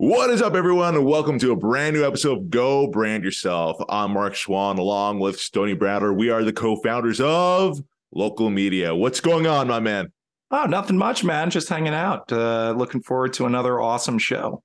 What 0.00 0.30
is 0.30 0.40
up, 0.40 0.54
everyone, 0.54 0.94
and 0.94 1.04
welcome 1.04 1.40
to 1.40 1.50
a 1.50 1.56
brand 1.56 1.96
new 1.96 2.06
episode 2.06 2.38
of 2.38 2.50
Go 2.50 2.86
Brand 2.86 3.24
Yourself. 3.24 3.78
I'm 3.88 4.12
Mark 4.12 4.34
Schwann, 4.34 4.78
along 4.78 5.18
with 5.18 5.40
Stony 5.40 5.74
Bradler. 5.74 6.16
We 6.16 6.30
are 6.30 6.44
the 6.44 6.52
co-founders 6.52 7.20
of 7.20 7.82
Local 8.12 8.48
Media. 8.48 8.94
What's 8.94 9.18
going 9.18 9.48
on, 9.48 9.66
my 9.66 9.80
man? 9.80 10.12
Oh, 10.52 10.66
nothing 10.66 10.96
much, 10.96 11.24
man. 11.24 11.50
Just 11.50 11.68
hanging 11.68 11.94
out. 11.94 12.30
Uh, 12.30 12.74
looking 12.78 13.02
forward 13.02 13.32
to 13.32 13.46
another 13.46 13.80
awesome 13.80 14.18
show. 14.18 14.62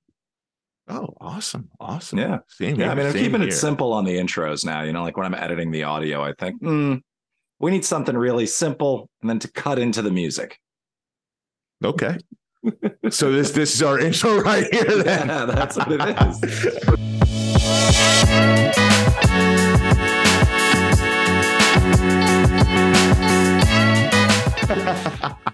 Oh, 0.86 1.12
awesome, 1.20 1.68
awesome. 1.80 2.20
Yeah, 2.20 2.38
same. 2.46 2.76
Yeah, 2.76 2.84
here, 2.84 2.92
I 2.92 2.94
mean, 2.94 3.06
I'm 3.06 3.12
keeping 3.12 3.40
here. 3.40 3.48
it 3.48 3.54
simple 3.54 3.92
on 3.92 4.04
the 4.04 4.16
intros 4.16 4.64
now. 4.64 4.82
You 4.84 4.92
know, 4.92 5.02
like 5.02 5.16
when 5.16 5.26
I'm 5.26 5.34
editing 5.34 5.72
the 5.72 5.82
audio, 5.82 6.22
I 6.22 6.32
think 6.38 6.60
hmm, 6.60 6.94
we 7.58 7.72
need 7.72 7.84
something 7.84 8.16
really 8.16 8.46
simple, 8.46 9.10
and 9.20 9.28
then 9.28 9.40
to 9.40 9.50
cut 9.50 9.80
into 9.80 10.00
the 10.00 10.12
music. 10.12 10.60
Okay. 11.84 12.18
So 13.10 13.32
this 13.32 13.50
this 13.52 13.74
is 13.74 13.82
our 13.82 13.98
intro 13.98 14.40
right 14.40 14.66
here. 14.72 15.02
Then 15.02 15.28
Yeah, 15.28 15.44
that's 15.46 15.76
what 15.76 15.92
it 15.92 16.00
is. 16.00 17.64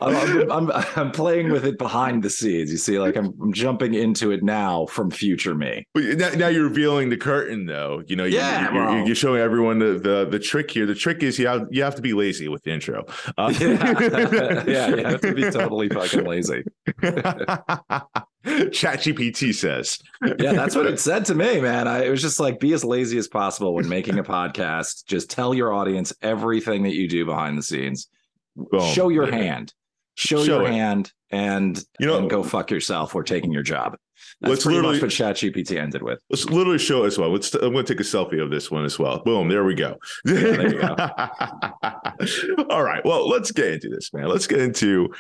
I'm, 0.02 0.50
I'm, 0.50 0.70
I'm, 0.96 1.10
playing 1.10 1.50
with 1.50 1.64
it 1.64 1.78
behind 1.78 2.23
the 2.23 2.30
scenes. 2.30 2.70
You 2.70 2.78
see, 2.78 2.98
like 2.98 3.16
I'm, 3.16 3.34
I'm 3.41 3.52
jumping 3.52 3.95
into 3.95 4.30
it 4.30 4.42
now 4.42 4.86
from 4.86 5.11
future 5.11 5.55
me. 5.55 5.86
But 5.95 6.05
now, 6.16 6.30
now 6.30 6.48
you're 6.48 6.64
revealing 6.64 7.11
the 7.11 7.16
curtain, 7.16 7.66
though. 7.66 8.02
You 8.06 8.16
know, 8.16 8.24
you- 8.24 8.36
Yeah, 8.38 8.72
you're, 8.72 8.84
well. 8.86 9.06
you're 9.06 9.14
showing 9.14 9.41
everyone 9.41 9.78
the, 9.78 9.98
the 9.98 10.27
the 10.30 10.38
trick 10.38 10.70
here. 10.70 10.86
The 10.86 10.95
trick 10.95 11.22
is 11.22 11.38
you 11.38 11.47
have 11.47 11.66
you 11.70 11.83
have 11.83 11.95
to 11.97 12.02
be 12.02 12.12
lazy 12.12 12.48
with 12.48 12.62
the 12.62 12.70
intro. 12.72 13.05
Uh, 13.36 13.52
Yeah, 13.61 14.64
yeah, 14.66 14.88
you 14.88 15.05
have 15.05 15.20
to 15.20 15.34
be 15.34 15.42
totally 15.50 15.88
fucking 15.88 16.24
lazy. 16.24 16.64
ChatGPT 18.45 19.54
says. 19.54 19.98
Yeah, 20.38 20.52
that's 20.52 20.74
what 20.74 20.86
it 20.86 20.98
said 21.00 21.24
to 21.27 21.34
me, 21.34 21.60
man. 21.60 21.86
I, 21.88 22.04
it 22.04 22.10
was 22.10 22.22
just 22.22 22.41
like 22.41 22.58
be 22.60 22.72
as 22.72 22.84
lazy 22.84 23.19
as 23.19 23.28
possible 23.28 23.75
when 23.75 23.88
making 23.88 24.19
a 24.19 24.25
podcast. 24.25 25.05
Just 25.06 25.30
tell 25.30 25.55
your 25.55 25.72
audience 25.72 26.12
everything 26.22 26.83
that 26.84 26.94
you 26.94 27.08
do 27.08 27.25
behind 27.25 27.58
the 27.58 27.62
scenes. 27.62 28.08
Boom. 28.56 28.80
Show 28.92 29.08
your 29.08 29.28
Yeah. 29.28 29.36
hand. 29.36 29.75
Show, 30.16 30.44
Show 30.44 30.60
your 30.60 30.69
it. 30.69 30.72
hand 30.72 31.12
and 31.30 31.83
You 31.98 32.06
know- 32.06 32.19
and 32.19 32.28
go 32.30 32.42
fuck 32.42 32.70
yourself. 32.70 33.14
We're 33.14 33.22
taking 33.22 33.53
your 33.53 33.62
job. 33.62 33.97
That's 34.42 34.50
Let's 34.50 34.62
pretty 34.64 34.77
literally- 34.78 35.00
much 35.00 35.20
what 35.20 35.34
ChatGPT 35.36 35.78
ended 35.78 36.03
with. 36.03 36.20
Let's 36.30 36.44
literally 36.47 36.78
show 36.78 37.05
as 37.05 37.19
well. 37.19 37.30
Let's, 37.30 37.53
I'm 37.55 37.72
going 37.72 37.84
to 37.86 37.94
take 37.94 38.00
a 38.00 38.05
selfie 38.08 38.42
of 38.42 38.50
this 38.50 38.70
one 38.70 38.84
as 38.84 38.98
well. 38.98 39.22
Boom, 39.22 39.48
there 39.48 39.64
we 39.64 39.75
go. 39.75 39.97
there 40.25 40.72
you 40.75 40.80
All 42.70 42.82
right. 42.82 43.05
Well, 43.05 43.28
let's 43.28 43.50
get 43.50 43.72
into 43.75 43.88
this, 43.88 44.12
man. 44.12 44.28
Let's 44.28 44.47
get 44.47 44.60
into, 44.60 45.12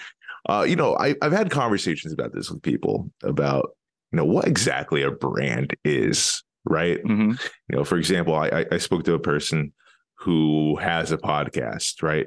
uh, 0.48 0.64
you 0.68 0.76
know, 0.76 0.96
I, 0.96 1.14
I've 1.22 1.32
had 1.32 1.50
conversations 1.50 2.12
about 2.12 2.32
this 2.34 2.50
with 2.50 2.62
people 2.62 3.10
about, 3.22 3.70
you 4.12 4.16
know, 4.16 4.24
what 4.24 4.46
exactly 4.48 5.02
a 5.02 5.10
brand 5.10 5.74
is, 5.84 6.42
right? 6.64 7.02
Mhm. 7.04 7.40
You 7.68 7.76
know, 7.76 7.84
for 7.84 7.96
example, 7.98 8.34
I, 8.34 8.48
I- 8.48 8.66
I 8.72 8.78
spoke 8.78 9.04
to 9.04 9.14
a 9.14 9.18
person 9.18 9.72
who 10.16 10.76
has 10.76 11.12
a 11.12 11.18
podcast, 11.18 12.02
right? 12.02 12.26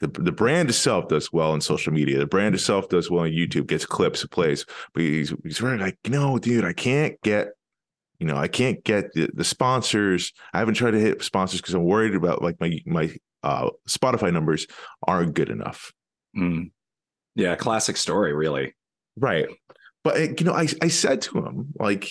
The, 0.00 0.08
the 0.08 0.32
brand 0.32 0.68
itself 0.68 1.08
does 1.08 1.32
well 1.32 1.52
on 1.52 1.60
social 1.60 1.92
media. 1.92 2.18
The 2.18 2.26
brand 2.26 2.54
itself 2.54 2.88
does 2.88 3.10
well 3.10 3.22
on 3.24 3.30
YouTube, 3.30 3.66
gets 3.68 3.86
clips, 3.86 4.24
plays. 4.26 4.66
But 4.94 5.02
he's 5.02 5.32
he's 5.44 5.62
really 5.62 5.78
like, 5.78 5.98
no, 6.08 6.38
dude, 6.38 6.64
I 6.64 6.72
can't 6.72 7.20
get, 7.22 7.48
you 8.18 8.26
know, 8.26 8.36
I 8.36 8.48
can't 8.48 8.82
get 8.84 9.12
the, 9.14 9.30
the 9.32 9.44
sponsors. 9.44 10.32
I 10.52 10.58
haven't 10.58 10.74
tried 10.74 10.92
to 10.92 11.00
hit 11.00 11.22
sponsors 11.22 11.60
because 11.60 11.74
I'm 11.74 11.84
worried 11.84 12.14
about 12.16 12.42
like 12.42 12.60
my 12.60 12.78
my 12.84 13.14
uh, 13.44 13.70
Spotify 13.88 14.32
numbers 14.32 14.66
aren't 15.06 15.34
good 15.34 15.50
enough. 15.50 15.92
Mm. 16.36 16.70
Yeah, 17.34 17.54
classic 17.56 17.96
story, 17.96 18.32
really. 18.34 18.74
Right. 19.16 19.46
But 20.04 20.16
uh, 20.16 20.20
you 20.38 20.44
know, 20.44 20.52
I 20.54 20.66
I 20.82 20.88
said 20.88 21.22
to 21.22 21.38
him 21.38 21.72
like, 21.78 22.10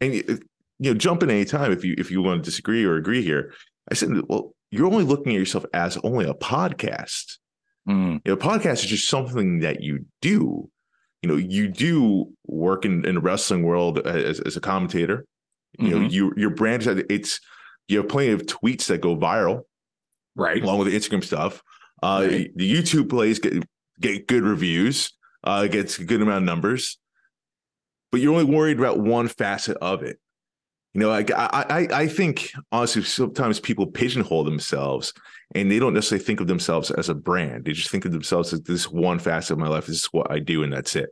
and 0.00 0.14
you 0.14 0.38
know, 0.80 0.94
jump 0.94 1.22
in 1.22 1.30
anytime 1.30 1.72
if 1.72 1.84
you 1.84 1.94
if 1.98 2.10
you 2.10 2.22
want 2.22 2.42
to 2.42 2.50
disagree 2.50 2.84
or 2.84 2.96
agree 2.96 3.22
here. 3.22 3.52
I 3.90 3.94
said, 3.94 4.10
well, 4.28 4.54
you're 4.70 4.86
only 4.86 5.04
looking 5.04 5.32
at 5.32 5.38
yourself 5.38 5.64
as 5.72 5.96
only 5.98 6.26
a 6.26 6.34
podcast. 6.34 7.38
Mm. 7.88 8.20
You 8.24 8.32
know, 8.32 8.36
podcast 8.36 8.84
is 8.84 8.86
just 8.86 9.08
something 9.08 9.60
that 9.60 9.80
you 9.82 10.06
do. 10.20 10.68
You 11.22 11.28
know, 11.30 11.36
you 11.36 11.68
do 11.68 12.32
work 12.46 12.84
in, 12.84 13.04
in 13.04 13.14
the 13.16 13.20
wrestling 13.20 13.62
world 13.62 13.98
as, 14.06 14.40
as 14.40 14.56
a 14.56 14.60
commentator. 14.60 15.24
You 15.78 15.90
know, 15.90 15.96
Mhm. 16.06 16.10
you 16.10 16.32
your 16.36 16.50
brand 16.50 16.82
is 16.86 17.04
it's 17.10 17.40
you 17.88 17.98
have 17.98 18.08
plenty 18.08 18.30
of 18.32 18.42
tweets 18.42 18.86
that 18.86 19.00
go 19.00 19.16
viral 19.16 19.62
Right. 20.34 20.62
along 20.62 20.78
with 20.78 20.88
the 20.88 20.96
Instagram 20.96 21.22
stuff. 21.24 21.62
Uh, 22.02 22.26
Right. 22.28 22.50
The 22.56 22.72
YouTube 22.72 23.08
plays 23.08 23.38
get 23.38 23.64
get 24.00 24.26
good 24.26 24.42
reviews, 24.42 25.12
uh, 25.44 25.66
gets 25.66 25.98
a 25.98 26.04
good 26.04 26.20
amount 26.22 26.38
of 26.38 26.44
numbers, 26.44 26.98
but 28.12 28.20
you're 28.20 28.32
only 28.32 28.44
worried 28.44 28.78
about 28.78 28.98
one 28.98 29.28
facet 29.28 29.76
of 29.78 30.02
it. 30.02 30.18
You 30.92 31.00
know, 31.00 31.10
I, 31.10 31.24
I, 31.36 31.88
I 31.92 32.06
think 32.08 32.52
honestly, 32.72 33.02
sometimes 33.02 33.60
people 33.60 33.86
pigeonhole 33.86 34.44
themselves, 34.44 35.12
and 35.54 35.70
they 35.70 35.78
don't 35.78 35.92
necessarily 35.92 36.24
think 36.24 36.40
of 36.40 36.46
themselves 36.46 36.90
as 36.90 37.10
a 37.10 37.14
brand. 37.14 37.66
They 37.66 37.72
just 37.72 37.90
think 37.90 38.06
of 38.06 38.12
themselves 38.12 38.52
as 38.54 38.62
this 38.62 38.90
one 38.90 39.18
facet 39.18 39.52
of 39.52 39.58
my 39.58 39.68
life. 39.68 39.86
This 39.86 39.96
is 39.98 40.06
what 40.06 40.30
I 40.30 40.38
do, 40.38 40.62
and 40.62 40.72
that's 40.72 40.96
it. 40.96 41.10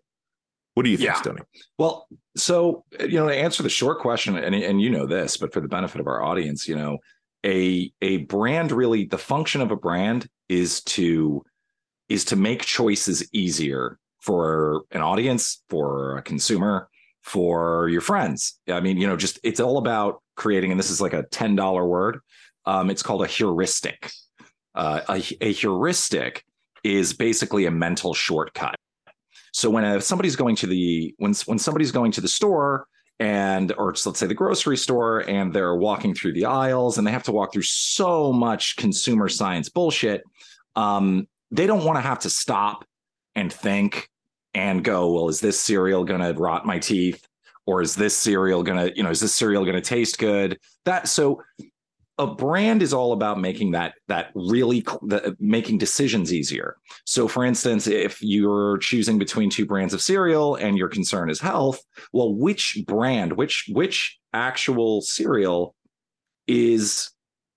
What 0.72 0.84
do 0.84 0.90
you 0.90 0.96
think, 0.96 1.08
Yeah. 1.08 1.14
Stoney? 1.20 1.42
Well, 1.78 2.08
so 2.36 2.84
you 2.98 3.18
know, 3.20 3.28
to 3.28 3.36
answer 3.36 3.62
the 3.62 3.68
short 3.68 4.00
question, 4.00 4.36
and 4.36 4.54
and 4.54 4.80
you 4.80 4.90
know 4.90 5.06
this, 5.06 5.36
but 5.36 5.52
for 5.52 5.60
the 5.60 5.68
benefit 5.68 6.00
of 6.00 6.06
our 6.06 6.22
audience, 6.22 6.66
you 6.66 6.76
know, 6.76 6.98
a 7.44 7.92
a 8.00 8.18
brand 8.18 8.72
really 8.72 9.04
the 9.04 9.18
function 9.18 9.60
of 9.60 9.70
a 9.70 9.76
brand 9.76 10.26
is 10.48 10.82
to 10.82 11.44
is 12.08 12.24
to 12.26 12.36
make 12.36 12.62
choices 12.62 13.28
easier 13.32 13.98
for 14.20 14.84
an 14.90 15.00
audience, 15.00 15.62
for 15.68 16.16
a 16.16 16.22
consumer, 16.22 16.88
for 17.22 17.88
your 17.88 18.00
friends. 18.00 18.58
I 18.68 18.80
mean, 18.80 18.96
you 18.98 19.06
know, 19.06 19.16
just 19.16 19.38
it's 19.42 19.60
all 19.60 19.78
about 19.78 20.22
creating, 20.36 20.70
and 20.70 20.78
this 20.78 20.90
is 20.90 21.00
like 21.00 21.12
a 21.12 21.24
ten 21.30 21.56
dollar 21.56 21.86
word. 21.86 22.20
Um, 22.66 22.90
it's 22.90 23.02
called 23.02 23.22
a 23.22 23.26
heuristic. 23.26 24.10
Uh, 24.74 25.00
a, 25.08 25.22
a 25.40 25.52
heuristic 25.52 26.44
is 26.82 27.12
basically 27.12 27.66
a 27.66 27.70
mental 27.70 28.14
shortcut. 28.14 28.74
So 29.52 29.70
when 29.70 29.84
uh 29.84 30.00
somebody's 30.00 30.36
going 30.36 30.56
to 30.56 30.66
the 30.66 31.14
when 31.18 31.32
when 31.46 31.58
somebody's 31.58 31.92
going 31.92 32.12
to 32.12 32.20
the 32.20 32.28
store 32.28 32.86
and 33.20 33.72
or 33.78 33.94
let's 34.06 34.18
say 34.18 34.26
the 34.26 34.34
grocery 34.34 34.76
store 34.76 35.20
and 35.28 35.52
they're 35.52 35.76
walking 35.76 36.14
through 36.14 36.32
the 36.32 36.46
aisles 36.46 36.98
and 36.98 37.06
they 37.06 37.12
have 37.12 37.22
to 37.22 37.32
walk 37.32 37.52
through 37.52 37.62
so 37.62 38.32
much 38.32 38.76
consumer 38.76 39.28
science 39.28 39.68
bullshit, 39.68 40.22
um, 40.76 41.28
they 41.50 41.66
don't 41.66 41.84
want 41.84 41.96
to 41.96 42.02
have 42.02 42.18
to 42.20 42.30
stop 42.30 42.84
and 43.34 43.52
think 43.52 44.08
and 44.54 44.84
go, 44.84 45.12
well, 45.12 45.28
is 45.28 45.40
this 45.40 45.60
cereal 45.60 46.04
going 46.04 46.20
to 46.20 46.32
rot 46.40 46.66
my 46.66 46.78
teeth? 46.78 47.26
Or 47.66 47.80
is 47.80 47.94
this 47.94 48.14
cereal 48.14 48.62
going 48.62 48.78
to, 48.78 48.96
you 48.96 49.02
know, 49.02 49.10
is 49.10 49.20
this 49.20 49.34
cereal 49.34 49.64
going 49.64 49.76
to 49.76 49.80
taste 49.80 50.18
good? 50.18 50.58
That 50.84 51.08
so 51.08 51.42
a 52.18 52.26
brand 52.26 52.82
is 52.82 52.94
all 52.94 53.12
about 53.12 53.40
making 53.40 53.72
that 53.72 53.94
that 54.08 54.30
really 54.34 54.80
the, 55.02 55.36
making 55.40 55.78
decisions 55.78 56.32
easier. 56.32 56.76
So, 57.04 57.26
for 57.26 57.44
instance, 57.44 57.86
if 57.86 58.22
you're 58.22 58.78
choosing 58.78 59.18
between 59.18 59.50
two 59.50 59.66
brands 59.66 59.94
of 59.94 60.00
cereal 60.00 60.54
and 60.54 60.78
your 60.78 60.88
concern 60.88 61.28
is 61.28 61.40
health, 61.40 61.82
well, 62.12 62.34
which 62.34 62.78
brand, 62.86 63.32
which 63.32 63.68
which 63.72 64.18
actual 64.32 65.00
cereal 65.00 65.74
is 66.46 67.10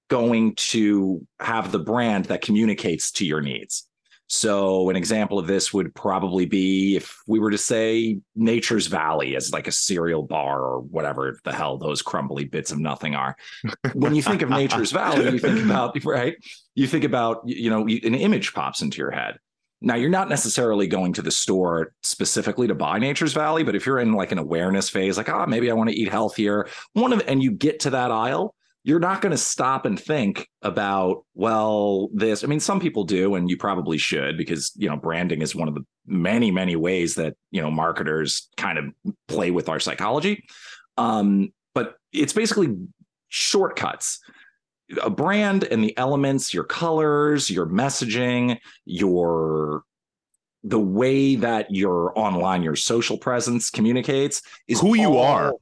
going 0.10 0.56
to 0.56 1.26
have 1.40 1.72
the 1.72 1.80
brand 1.80 2.26
that 2.26 2.42
communicates 2.42 3.12
to 3.12 3.26
your 3.26 3.42
needs? 3.42 3.87
So, 4.30 4.90
an 4.90 4.98
example 4.98 5.40
of 5.40 5.48
this 5.48 5.74
would 5.74 5.96
probably 5.96 6.46
be 6.46 6.98
if 6.98 7.18
we 7.28 7.40
were 7.40 7.50
to 7.50 7.58
say 7.58 8.20
Nature's 8.36 8.88
Valley 8.88 9.38
as 9.38 9.54
like 9.54 9.68
a 9.68 9.72
cereal 9.72 10.22
bar 10.22 10.62
or 10.62 10.82
whatever 10.82 11.40
the 11.46 11.54
hell 11.54 11.78
those 11.78 12.02
crumbly 12.02 12.44
bits 12.44 12.72
of 12.72 12.78
nothing 12.78 13.16
are. 13.16 13.38
when 13.94 14.16
you 14.16 14.22
think 14.22 14.42
of 14.42 14.50
Nature's 14.50 14.92
Valley, 14.92 15.32
you 15.32 15.40
think 15.40 15.60
about 15.66 16.04
right. 16.04 16.36
You 16.76 16.88
think 16.88 17.06
about 17.06 17.42
you 17.46 17.70
know 17.70 17.84
an 17.84 18.16
image 18.16 18.54
pops 18.54 18.82
into 18.82 18.98
your 18.98 19.12
head. 19.12 19.38
Now 19.80 19.96
you're 19.96 20.10
not 20.10 20.28
necessarily 20.28 20.88
going 20.88 21.14
to 21.14 21.22
the 21.22 21.32
store 21.32 21.94
specifically 22.04 22.68
to 22.68 22.76
buy 22.76 23.00
Nature's 23.00 23.34
Valley, 23.34 23.64
but 23.64 23.76
if 23.76 23.86
you're 23.86 24.00
in 24.00 24.12
like 24.12 24.34
an 24.34 24.40
awareness 24.40 24.90
phase, 24.90 25.16
like 25.16 25.30
ah 25.30 25.46
maybe 25.46 25.72
I 25.72 25.74
want 25.74 25.90
to 25.90 25.96
eat 25.96 26.10
healthier, 26.10 26.68
one 26.94 27.14
of 27.14 27.24
and 27.28 27.42
you 27.42 27.52
get 27.52 27.80
to 27.82 27.92
that 27.92 28.12
aisle, 28.12 28.56
you're 28.88 29.02
not 29.02 29.22
going 29.22 29.32
to 29.32 29.38
stop 29.38 29.86
and 29.86 30.00
think 30.00 30.48
about 30.62 31.26
well 31.34 32.08
this. 32.14 32.46
I 32.46 32.48
mean, 32.48 32.62
some 32.62 32.80
people 32.80 33.04
do, 33.04 33.36
and 33.36 33.50
you 33.50 33.58
probably 33.58 33.98
should 33.98 34.38
because 34.38 34.72
you 34.78 34.88
know 34.88 34.96
branding 34.96 35.42
is 35.42 35.54
one 35.54 35.68
of 35.68 35.76
the 35.76 35.86
many 36.06 36.52
many 36.52 36.78
ways 36.78 37.16
that 37.16 37.36
you 37.52 37.62
know 37.62 37.70
marketers 37.70 38.48
kind 38.56 38.78
of 38.78 38.86
play 39.28 39.52
with 39.52 39.68
our 39.68 39.82
psychology. 39.82 40.46
Um, 40.96 41.52
but 41.76 41.96
it's 42.14 42.32
basically 42.32 42.78
shortcuts 43.28 44.22
a 45.04 45.10
brand 45.10 45.66
and 45.66 45.84
the 45.84 45.96
elements, 45.98 46.54
your 46.54 46.64
colors, 46.64 47.50
your 47.50 47.66
messaging, 47.66 48.58
your 48.86 49.84
the 50.68 50.80
way 50.80 51.36
that 51.36 51.72
your 51.72 52.18
online, 52.18 52.62
your 52.64 52.76
social 52.76 53.18
presence 53.18 53.70
communicates 53.70 54.42
is 54.68 54.80
Who 54.82 54.96
you 54.96 55.16
all- 55.18 55.26
are. 55.26 55.54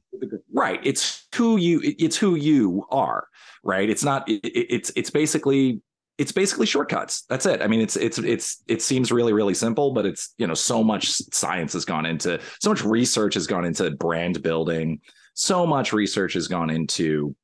Right. 0.52 0.80
It's 0.82 1.26
who 1.34 1.58
you. 1.58 1.80
It's 1.98 2.16
who 2.16 2.34
you 2.34 2.84
are. 2.90 3.28
Right. 3.62 3.88
It's 3.90 4.02
not. 4.04 4.28
it- 4.28 4.44
it- 4.44 4.66
it's 4.70 4.90
it's 4.96 5.10
basically 5.10 5.80
it's 6.18 6.32
basically 6.32 6.64
shortcuts. 6.66 7.24
That's 7.28 7.44
it. 7.44 7.60
I 7.60 7.66
mean, 7.66 7.80
it's 7.80 7.94
it's 7.96 8.18
it's 8.18 8.62
it 8.66 8.80
seems 8.80 9.12
really 9.12 9.34
really 9.34 9.52
simple, 9.54 9.92
but 9.92 10.06
it's 10.06 10.34
you 10.38 10.46
know 10.46 10.54
so 10.54 10.82
much 10.82 11.08
science 11.34 11.74
has 11.74 11.84
gone 11.84 12.06
into 12.06 12.40
so 12.60 12.70
much 12.70 12.82
research 12.84 13.34
has 13.34 13.46
gone 13.46 13.64
into 13.66 13.90
brand 13.90 14.42
building. 14.42 15.00
So 15.34 15.66
much 15.66 15.92
research 15.92 16.32
has 16.32 16.48
gone 16.48 16.70
into 16.70 17.36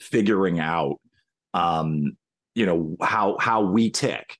figuring 0.00 0.58
out 0.60 1.00
um 1.54 2.16
you 2.54 2.64
know 2.64 2.96
how 3.02 3.36
how 3.38 3.60
we 3.62 3.90
tick, 3.90 4.38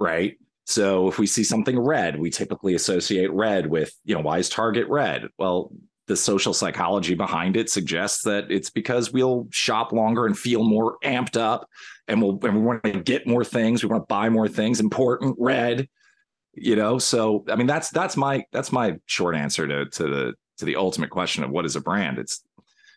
right? 0.00 0.36
So 0.66 1.08
if 1.08 1.18
we 1.18 1.26
see 1.26 1.44
something 1.44 1.78
red, 1.78 2.18
we 2.18 2.30
typically 2.30 2.74
associate 2.74 3.32
red 3.32 3.66
with, 3.66 3.92
you 4.04 4.14
know, 4.14 4.20
why 4.20 4.38
is 4.38 4.48
Target 4.48 4.88
red? 4.88 5.28
Well, 5.38 5.72
the 6.08 6.16
social 6.16 6.52
psychology 6.52 7.14
behind 7.14 7.56
it 7.56 7.70
suggests 7.70 8.22
that 8.22 8.50
it's 8.50 8.70
because 8.70 9.12
we'll 9.12 9.48
shop 9.50 9.92
longer 9.92 10.26
and 10.26 10.38
feel 10.38 10.64
more 10.64 10.98
amped 11.04 11.36
up 11.36 11.68
and 12.06 12.22
we'll 12.22 12.38
and 12.44 12.54
we 12.54 12.62
want 12.62 12.82
to 12.84 13.00
get 13.00 13.26
more 13.26 13.44
things 13.44 13.82
we 13.82 13.88
want 13.88 14.02
to 14.02 14.06
buy 14.06 14.28
more 14.28 14.46
things 14.46 14.78
important 14.78 15.34
red 15.38 15.88
you 16.56 16.74
know? 16.74 16.98
So 16.98 17.44
i 17.50 17.54
mean 17.54 17.66
that's 17.66 17.90
that's 17.90 18.16
my 18.16 18.44
that's 18.50 18.72
my 18.72 18.96
short 19.06 19.36
answer 19.36 19.66
to 19.66 19.86
to 19.86 20.02
the 20.04 20.34
to 20.58 20.64
the 20.64 20.76
ultimate 20.76 21.10
question 21.10 21.44
of 21.44 21.50
what 21.50 21.66
is 21.66 21.76
a 21.76 21.80
brand. 21.80 22.18
It's 22.18 22.42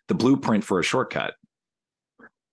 the 0.08 0.16
blueprint 0.16 0.64
for 0.64 0.80
a 0.80 0.84
shortcut. 0.84 1.34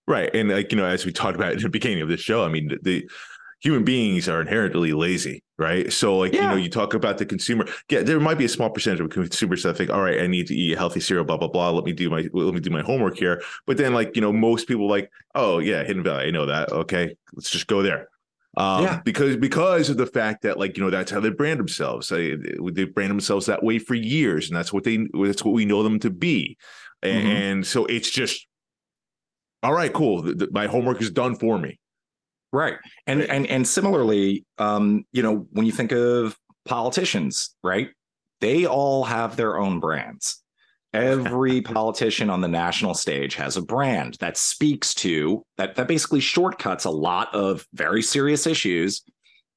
Right 0.05 0.29
and 0.33 0.49
like 0.49 0.71
you 0.71 0.77
know 0.77 0.85
as 0.85 1.05
we 1.05 1.11
talked 1.11 1.35
about 1.35 1.53
in 1.53 1.61
the 1.61 1.69
beginning 1.69 2.01
of 2.01 2.09
the 2.09 2.17
show 2.17 2.45
i 2.45 2.47
mean 2.47 2.77
the 2.81 3.09
human 3.59 3.83
beings 3.83 4.29
are 4.29 4.41
inherently 4.41 4.93
lazy, 4.93 5.43
right? 5.57 5.91
So, 5.91 6.17
like, 6.17 6.33
yeah. 6.33 6.41
you 6.41 6.47
know, 6.47 6.55
you 6.55 6.69
talk 6.69 6.93
about 6.93 7.17
the 7.17 7.25
consumer. 7.25 7.65
Yeah, 7.89 8.03
there 8.03 8.19
might 8.19 8.37
be 8.37 8.45
a 8.45 8.49
small 8.49 8.69
percentage 8.69 8.99
of 8.99 9.09
consumers 9.09 9.63
that 9.63 9.77
think, 9.77 9.89
all 9.89 10.01
right, 10.01 10.21
I 10.21 10.27
need 10.27 10.47
to 10.47 10.55
eat 10.55 10.77
healthy 10.77 10.99
cereal, 10.99 11.25
blah 11.25 11.37
blah 11.37 11.47
blah. 11.47 11.71
Let 11.71 11.83
me 11.83 11.93
do 11.93 12.09
my 12.09 12.27
let 12.33 12.53
me 12.53 12.59
do 12.59 12.69
my 12.69 12.81
homework 12.81 13.17
here. 13.17 13.41
But 13.65 13.77
then, 13.77 13.93
like, 13.93 14.15
you 14.15 14.21
know, 14.21 14.31
most 14.31 14.67
people 14.67 14.87
like, 14.87 15.11
oh 15.35 15.59
yeah, 15.59 15.83
Hidden 15.83 16.03
Valley, 16.03 16.27
I 16.27 16.31
know 16.31 16.45
that. 16.45 16.71
Okay, 16.71 17.15
let's 17.33 17.49
just 17.49 17.67
go 17.67 17.81
there. 17.81 18.09
Um, 18.57 18.83
yeah. 18.83 19.01
because 19.05 19.37
because 19.37 19.89
of 19.91 19.97
the 19.97 20.07
fact 20.07 20.41
that 20.41 20.57
like 20.57 20.77
you 20.77 20.83
know 20.83 20.89
that's 20.89 21.11
how 21.11 21.19
they 21.19 21.29
brand 21.29 21.59
themselves. 21.59 22.09
They, 22.09 22.35
they 22.35 22.85
brand 22.85 23.11
themselves 23.11 23.45
that 23.45 23.63
way 23.63 23.77
for 23.77 23.93
years, 23.93 24.49
and 24.49 24.57
that's 24.57 24.73
what 24.73 24.83
they 24.83 25.07
that's 25.13 25.43
what 25.43 25.53
we 25.53 25.65
know 25.65 25.83
them 25.83 25.99
to 25.99 26.09
be. 26.09 26.57
Mm-hmm. 27.03 27.27
And 27.27 27.67
so 27.67 27.85
it's 27.85 28.09
just 28.09 28.47
all 29.61 29.73
right, 29.73 29.93
cool. 29.93 30.23
The, 30.23 30.33
the, 30.33 30.47
my 30.51 30.65
homework 30.65 31.01
is 31.01 31.11
done 31.11 31.35
for 31.35 31.57
me. 31.59 31.79
Right. 32.53 32.77
And 33.05 33.23
and 33.23 33.45
and 33.47 33.67
similarly, 33.67 34.45
um, 34.57 35.05
you 35.11 35.21
know, 35.21 35.47
when 35.51 35.65
you 35.65 35.71
think 35.71 35.91
of 35.91 36.37
politicians, 36.65 37.55
right? 37.63 37.89
They 38.39 38.65
all 38.65 39.03
have 39.03 39.35
their 39.35 39.57
own 39.57 39.79
brands. 39.79 40.41
Every 40.93 41.61
politician 41.75 42.29
on 42.29 42.41
the 42.41 42.47
national 42.47 42.93
stage 42.93 43.35
has 43.35 43.57
a 43.57 43.61
brand 43.61 44.17
that 44.19 44.37
speaks 44.37 44.93
to 44.95 45.43
that 45.57 45.75
that 45.75 45.87
basically 45.87 46.21
shortcuts 46.21 46.85
a 46.85 46.89
lot 46.89 47.33
of 47.35 47.65
very 47.73 48.01
serious 48.01 48.47
issues 48.47 49.03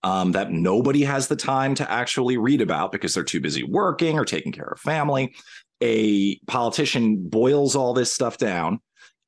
um, 0.03 0.33
that 0.33 0.51
nobody 0.51 1.03
has 1.03 1.29
the 1.29 1.37
time 1.37 1.75
to 1.77 1.91
actually 1.91 2.39
read 2.39 2.61
about 2.61 2.91
because 2.91 3.15
they're 3.15 3.23
too 3.23 3.41
busy 3.41 3.63
working 3.63 4.19
or 4.19 4.25
taking 4.25 4.53
care 4.53 4.69
of 4.69 4.81
family. 4.81 5.35
A 5.83 6.37
politician 6.47 7.29
boils 7.29 7.77
all 7.77 7.95
this 7.95 8.13
stuff 8.13 8.37
down 8.37 8.81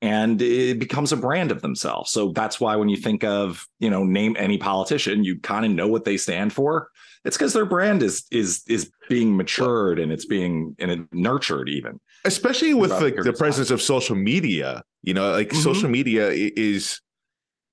and 0.02 0.42
it 0.42 0.80
becomes 0.80 1.12
a 1.12 1.16
brand 1.16 1.52
of 1.52 1.62
themselves. 1.62 2.10
So 2.10 2.32
that's 2.32 2.60
why 2.60 2.74
when 2.74 2.88
you 2.88 2.96
think 2.96 3.22
of, 3.22 3.66
you 3.78 3.88
know, 3.88 4.02
name 4.02 4.36
any 4.36 4.58
politician, 4.58 5.22
you 5.22 5.38
kind 5.38 5.64
of 5.64 5.70
know 5.70 5.86
what 5.86 6.04
they 6.04 6.16
stand 6.16 6.52
for. 6.52 6.88
It's 7.24 7.36
because 7.36 7.52
their 7.52 7.64
brand 7.64 8.02
is 8.02 8.24
is 8.32 8.64
is 8.66 8.90
being 9.08 9.36
matured 9.36 10.00
and 10.00 10.10
it's 10.10 10.26
being 10.26 10.74
and 10.80 10.90
it 10.90 11.00
nurtured 11.12 11.68
even. 11.68 12.00
Especially 12.24 12.74
with 12.74 12.90
like 12.90 13.14
the 13.14 13.32
presence 13.32 13.70
of 13.70 13.80
social 13.80 14.16
media, 14.16 14.82
you 15.02 15.14
know, 15.14 15.30
like 15.30 15.50
mm-hmm. 15.50 15.62
social 15.62 15.88
media 15.88 16.30
is 16.30 17.00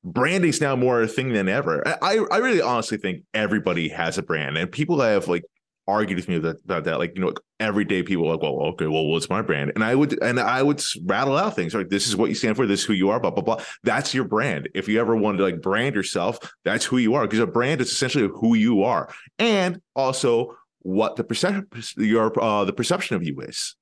branding's 0.04 0.62
now 0.62 0.76
more 0.76 1.02
a 1.02 1.08
thing 1.08 1.34
than 1.34 1.50
ever. 1.50 1.84
I 2.04 2.24
I 2.32 2.38
really 2.38 2.62
honestly 2.62 3.00
think 3.00 3.24
everybody 3.34 3.90
has 3.90 4.20
a 4.20 4.22
brand 4.22 4.56
and 4.56 4.72
people 4.72 5.02
have 5.02 5.28
like 5.28 5.44
argued 5.90 6.18
with 6.18 6.30
me 6.30 6.36
about, 6.36 6.84
that. 6.86 7.00
Like, 7.00 7.14
you 7.16 7.22
know, 7.22 7.34
everyday 7.60 8.04
people 8.04 8.28
are 8.28 8.34
like, 8.34 8.42
well, 8.42 8.60
okay, 8.70 8.88
well, 8.88 9.08
what's 9.08 9.30
my 9.30 9.42
brand? 9.42 9.72
And 9.76 9.84
I 9.84 9.96
would 9.96 10.22
and 10.22 10.40
I 10.40 10.62
would 10.64 10.82
rattle 11.06 11.38
out 11.38 11.56
things 11.56 11.74
like 11.74 11.90
this 11.90 12.08
is 12.08 12.16
what 12.16 12.30
you 12.30 12.36
stand 12.36 12.56
for, 12.56 12.66
this 12.66 12.82
is 12.82 12.86
who 12.86 12.94
you 12.94 13.10
are, 13.10 13.20
blah, 13.20 13.32
blah, 13.32 13.44
blah. 13.44 13.64
That's 13.84 14.14
your 14.14 14.26
brand. 14.26 14.70
If 14.74 14.88
you 14.88 15.00
ever 15.00 15.16
wanted 15.16 15.40
to 15.40 15.44
like 15.44 15.62
brand 15.62 15.96
yourself, 15.96 16.40
that's 16.64 16.86
who 16.86 16.98
you 16.98 17.16
are. 17.16 17.24
Because 17.24 17.40
a 17.40 17.48
brand 17.48 17.82
is 17.82 17.92
essentially 17.92 18.28
who 18.28 18.56
you 18.56 18.84
are. 18.84 19.14
And 19.38 19.82
also 19.96 20.56
what 20.82 21.16
the 21.16 21.24
perception 21.24 21.68
your 21.98 22.32
uh 22.42 22.66
the 22.66 22.74
perception 22.74 23.16
of 23.16 23.24
you 23.24 23.40
is. 23.42 23.76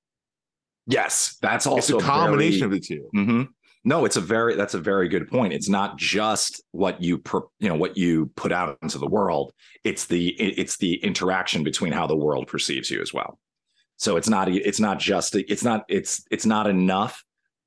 Yes, 0.88 1.38
that's 1.42 1.68
also 1.68 1.98
it's 1.98 2.04
a 2.04 2.08
combination 2.08 2.70
very, 2.70 2.78
of 2.78 2.88
the 2.88 2.96
2 2.96 3.10
mm-hmm. 3.16 3.44
No, 3.84 4.06
it's 4.06 4.18
a 4.18 4.22
very 4.22 4.56
that's 4.56 4.74
a 4.74 4.80
very 4.80 5.08
good 5.08 5.30
point. 5.30 5.54
It's 5.54 5.70
not 5.70 5.98
just 5.98 6.62
what 6.72 7.02
you 7.02 7.22
you 7.60 7.70
know 7.70 7.76
what 7.76 7.98
you 7.98 8.28
put 8.36 8.52
out 8.52 8.78
into 8.82 8.98
the 8.98 9.08
world. 9.08 9.54
It's 9.84 10.06
the 10.06 10.30
it's 10.30 10.78
the 10.78 10.96
interaction 11.04 11.64
between 11.64 11.94
how 11.94 12.08
the 12.08 12.16
world 12.16 12.48
perceives 12.48 12.92
you 12.92 13.02
as 13.02 13.14
well. 13.14 13.40
So 13.98 14.18
it's 14.18 14.30
not 14.30 14.50
it's 14.50 14.80
not 14.80 15.00
just 15.00 15.36
it's 15.36 15.64
not 15.64 15.86
it's 15.90 16.24
it's 16.32 16.46
not 16.46 16.68
enough 16.68 17.24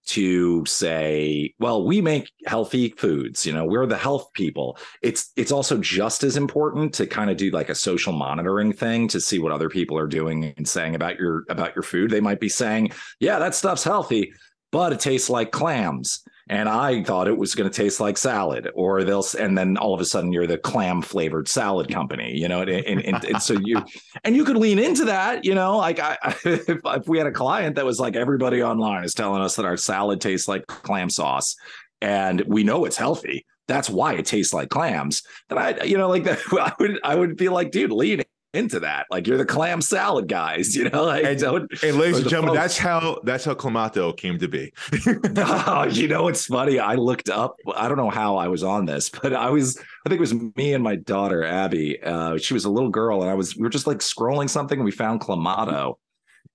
to 0.06 0.64
say, 0.66 1.54
well, 1.58 1.84
we 1.84 2.00
make 2.00 2.30
healthy 2.46 2.88
foods, 2.90 3.44
you 3.44 3.52
know, 3.52 3.64
we're 3.64 3.86
the 3.86 3.96
health 3.96 4.32
people. 4.32 4.78
It's 5.02 5.30
it's 5.36 5.52
also 5.52 5.78
just 5.78 6.24
as 6.24 6.36
important 6.36 6.94
to 6.94 7.06
kind 7.06 7.30
of 7.30 7.36
do 7.36 7.50
like 7.50 7.68
a 7.68 7.74
social 7.74 8.12
monitoring 8.12 8.72
thing 8.72 9.08
to 9.08 9.20
see 9.20 9.38
what 9.38 9.52
other 9.52 9.68
people 9.68 9.98
are 9.98 10.08
doing 10.08 10.52
and 10.56 10.66
saying 10.66 10.94
about 10.94 11.18
your 11.18 11.44
about 11.48 11.74
your 11.76 11.82
food. 11.82 12.10
They 12.10 12.20
might 12.20 12.40
be 12.40 12.48
saying, 12.48 12.92
yeah, 13.20 13.38
that 13.38 13.54
stuff's 13.54 13.84
healthy, 13.84 14.32
but 14.70 14.92
it 14.92 15.00
tastes 15.00 15.30
like 15.30 15.50
clams 15.50 16.22
and 16.50 16.68
I 16.68 17.04
thought 17.04 17.28
it 17.28 17.38
was 17.38 17.54
going 17.54 17.70
to 17.70 17.74
taste 17.74 18.00
like 18.00 18.18
salad, 18.18 18.68
or 18.74 19.04
they'll, 19.04 19.24
and 19.38 19.56
then 19.56 19.76
all 19.76 19.94
of 19.94 20.00
a 20.00 20.04
sudden 20.04 20.32
you're 20.32 20.48
the 20.48 20.58
clam 20.58 21.00
flavored 21.00 21.46
salad 21.46 21.88
company, 21.88 22.36
you 22.36 22.48
know, 22.48 22.62
and, 22.62 22.70
and, 22.70 23.04
and, 23.04 23.24
and, 23.24 23.40
so 23.40 23.54
you, 23.62 23.80
and 24.24 24.34
you 24.34 24.44
could 24.44 24.56
lean 24.56 24.80
into 24.80 25.04
that, 25.04 25.44
you 25.44 25.54
know, 25.54 25.76
like 25.76 26.00
I, 26.00 26.18
if, 26.44 26.68
if 26.68 27.08
we 27.08 27.18
had 27.18 27.28
a 27.28 27.32
client 27.32 27.76
that 27.76 27.86
was 27.86 28.00
like 28.00 28.16
everybody 28.16 28.64
online 28.64 29.04
is 29.04 29.14
telling 29.14 29.42
us 29.42 29.54
that 29.56 29.64
our 29.64 29.76
salad 29.76 30.20
tastes 30.20 30.48
like 30.48 30.66
clam 30.66 31.08
sauce, 31.08 31.54
and 32.00 32.40
we 32.48 32.64
know 32.64 32.84
it's 32.84 32.96
healthy. 32.96 33.46
That's 33.68 33.88
why 33.88 34.14
it 34.14 34.26
tastes 34.26 34.52
like 34.52 34.70
clams. 34.70 35.22
Then 35.48 35.58
I, 35.58 35.84
you 35.84 35.98
know, 35.98 36.08
like 36.08 36.24
that, 36.24 36.40
I 36.52 36.72
would, 36.80 36.98
I 37.04 37.14
would 37.14 37.36
be 37.36 37.48
like, 37.48 37.70
dude, 37.70 37.92
lean 37.92 38.22
into 38.52 38.80
that. 38.80 39.06
Like 39.10 39.26
you're 39.26 39.38
the 39.38 39.44
clam 39.44 39.80
salad 39.80 40.28
guys, 40.28 40.74
you 40.76 40.88
know. 40.88 41.00
Like, 41.10 41.24
and, 41.24 41.42
and 41.42 41.98
ladies 41.98 42.18
and 42.18 42.28
gentlemen, 42.28 42.54
folks. 42.54 42.60
that's 42.60 42.78
how 42.78 43.18
that's 43.24 43.44
how 43.44 43.54
Clamato 43.54 44.16
came 44.16 44.38
to 44.38 44.46
be. 44.46 44.72
oh, 45.38 45.88
you 45.90 46.06
know, 46.06 46.28
it's 46.28 46.46
funny. 46.46 46.78
I 46.78 46.94
looked 46.94 47.28
up. 47.28 47.56
I 47.74 47.88
don't 47.88 47.96
know 47.96 48.10
how 48.10 48.36
I 48.36 48.46
was 48.46 48.62
on 48.62 48.84
this, 48.84 49.08
but 49.08 49.32
I 49.32 49.50
was. 49.50 49.78
I 49.78 50.08
think 50.08 50.18
it 50.18 50.20
was 50.20 50.34
me 50.34 50.74
and 50.74 50.84
my 50.84 50.96
daughter 50.96 51.42
Abby. 51.42 52.00
Uh, 52.00 52.36
she 52.36 52.54
was 52.54 52.64
a 52.64 52.70
little 52.70 52.90
girl, 52.90 53.22
and 53.22 53.30
I 53.30 53.34
was. 53.34 53.56
We 53.56 53.62
were 53.62 53.70
just 53.70 53.88
like 53.88 53.98
scrolling 53.98 54.48
something, 54.48 54.78
and 54.78 54.84
we 54.84 54.92
found 54.92 55.20
Clamato, 55.20 55.96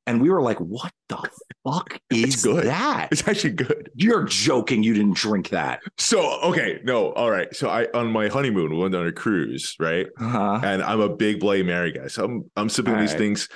and 0.08 0.22
we 0.22 0.30
were 0.30 0.42
like, 0.42 0.60
"What 0.60 0.92
the 1.10 1.18
fuck 1.64 2.00
is 2.10 2.44
good. 2.44 2.66
that?" 2.66 3.10
It's 3.12 3.28
actually 3.28 3.54
good. 3.54 3.90
You're 3.96 4.24
joking. 4.24 4.84
You 4.84 4.94
didn't 4.94 5.16
drink 5.16 5.50
that. 5.50 5.82
So 5.98 6.40
okay, 6.42 6.80
no, 6.84 7.12
all 7.14 7.32
right. 7.32 7.54
So 7.56 7.70
I 7.70 7.88
on 7.94 8.12
my 8.12 8.28
honeymoon 8.28 8.72
we 8.72 8.78
went 8.78 8.96
on 8.96 9.08
a 9.08 9.12
cruise, 9.12 9.76
right? 9.80 10.08
Uh-huh. 10.20 10.60
And 10.64 10.84
I'm 10.84 11.02
a 11.02 11.10
big 11.10 11.40
Bloody 11.40 11.64
Mary 11.64 11.92
guy, 11.92 12.08
so 12.08 12.26
I'm 12.26 12.52
I'm 12.56 12.70
sipping 12.70 12.94
all 12.94 13.00
these 13.00 13.12
right. 13.12 13.20
things. 13.20 13.50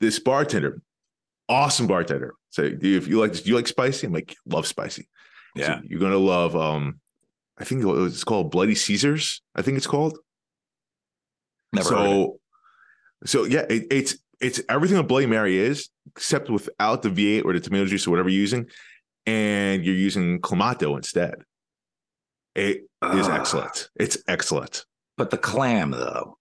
This 0.00 0.18
bartender, 0.18 0.80
awesome 1.48 1.86
bartender. 1.86 2.34
So 2.50 2.62
if 2.62 3.08
you 3.08 3.18
like, 3.18 3.32
do 3.32 3.42
you 3.44 3.56
like 3.56 3.66
spicy? 3.66 4.06
I'm 4.06 4.12
like, 4.12 4.36
love 4.46 4.66
spicy. 4.66 5.08
Yeah, 5.56 5.78
so 5.78 5.82
you're 5.86 6.00
gonna 6.00 6.16
love. 6.16 6.56
Um, 6.56 7.00
I 7.58 7.64
think 7.64 7.84
it's 7.84 8.24
called 8.24 8.50
Bloody 8.50 8.74
Caesars. 8.74 9.42
I 9.54 9.62
think 9.62 9.76
it's 9.76 9.86
called. 9.86 10.18
Never 11.72 11.88
so, 11.88 12.40
so 13.24 13.44
yeah, 13.44 13.64
it, 13.68 13.86
it's 13.90 14.16
it's 14.40 14.60
everything 14.68 14.98
a 14.98 15.02
Bloody 15.02 15.26
Mary 15.26 15.58
is, 15.58 15.88
except 16.16 16.50
without 16.50 17.02
the 17.02 17.10
V8 17.10 17.44
or 17.44 17.52
the 17.52 17.60
tomato 17.60 17.86
juice 17.86 18.06
or 18.06 18.10
whatever 18.10 18.28
you're 18.28 18.40
using, 18.40 18.66
and 19.26 19.84
you're 19.84 19.94
using 19.94 20.40
clamato 20.40 20.96
instead. 20.96 21.34
It 22.54 22.82
uh, 23.02 23.16
is 23.16 23.28
excellent. 23.28 23.88
It's 23.96 24.18
excellent. 24.28 24.84
But 25.16 25.30
the 25.30 25.38
clam, 25.38 25.90
though. 25.90 26.38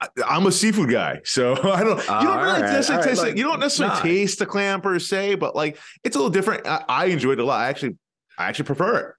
I, 0.00 0.36
am 0.36 0.46
a 0.46 0.52
seafood 0.52 0.90
guy, 0.90 1.20
so 1.24 1.52
I 1.72 1.82
don't. 1.82 1.98
You 1.98 2.04
don't 2.04 2.38
really 2.38 2.62
right, 2.62 2.72
necessarily 2.72 3.08
taste 3.08 3.22
right, 3.22 3.28
like, 3.28 3.36
You 3.36 3.44
don't 3.44 3.60
necessarily 3.60 4.00
taste 4.00 4.38
the 4.38 4.46
clam 4.46 4.80
per 4.80 4.98
se, 4.98 5.36
but 5.36 5.56
like 5.56 5.78
it's 6.04 6.14
a 6.14 6.18
little 6.18 6.30
different. 6.30 6.66
I, 6.66 6.84
I 6.88 7.04
enjoy 7.06 7.32
it 7.32 7.40
a 7.40 7.44
lot. 7.44 7.60
I 7.60 7.68
actually, 7.68 7.96
I 8.38 8.48
actually 8.48 8.66
prefer 8.66 8.98
it. 8.98 9.14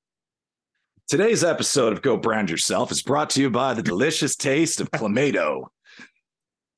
Today's 1.10 1.44
episode 1.44 1.92
of 1.92 2.02
Go 2.02 2.18
Brand 2.18 2.50
Yourself 2.50 2.92
is 2.92 3.02
brought 3.02 3.32
to 3.32 3.42
you 3.42 3.50
by 3.50 3.74
the 3.74 3.82
delicious 3.82 4.36
taste 4.36 4.80
of 4.80 4.92
clamato 4.92 5.66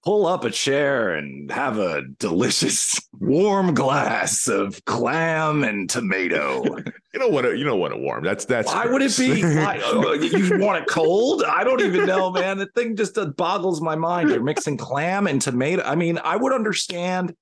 pull 0.04 0.26
up 0.26 0.44
a 0.44 0.50
chair 0.50 1.14
and 1.14 1.52
have 1.52 1.78
a 1.78 2.04
delicious 2.18 3.00
warm 3.20 3.74
glass 3.74 4.48
of 4.48 4.84
clam 4.86 5.64
and 5.64 5.90
tomato. 5.90 6.64
you 7.14 7.20
don't 7.20 7.32
want 7.32 7.46
to. 7.46 7.56
You 7.56 7.64
don't 7.64 7.80
want 7.80 7.94
it 7.94 8.00
warm. 8.00 8.24
That's 8.24 8.46
that's. 8.46 8.68
Why 8.68 8.88
gross. 8.88 9.20
would 9.20 9.30
it 9.30 9.42
be? 9.42 9.44
Why, 9.56 9.80
oh, 9.84 10.14
you 10.14 10.60
want 10.60 10.84
it 10.84 10.88
cold? 10.90 11.44
I 11.44 11.64
don't 11.64 11.82
even 11.82 12.06
know, 12.06 12.32
man. 12.32 12.58
The 12.58 12.68
thing 12.68 12.96
just 12.96 13.18
uh, 13.18 13.26
boggles 13.26 13.82
my 13.82 13.96
mind. 13.96 14.30
You're 14.30 14.44
mixing 14.44 14.78
clam 14.78 15.28
and 15.28 15.42
tomato. 15.42 15.84
I 15.84 15.96
mean, 15.96 16.20
I 16.24 16.36
would 16.36 16.54
understand 16.54 17.36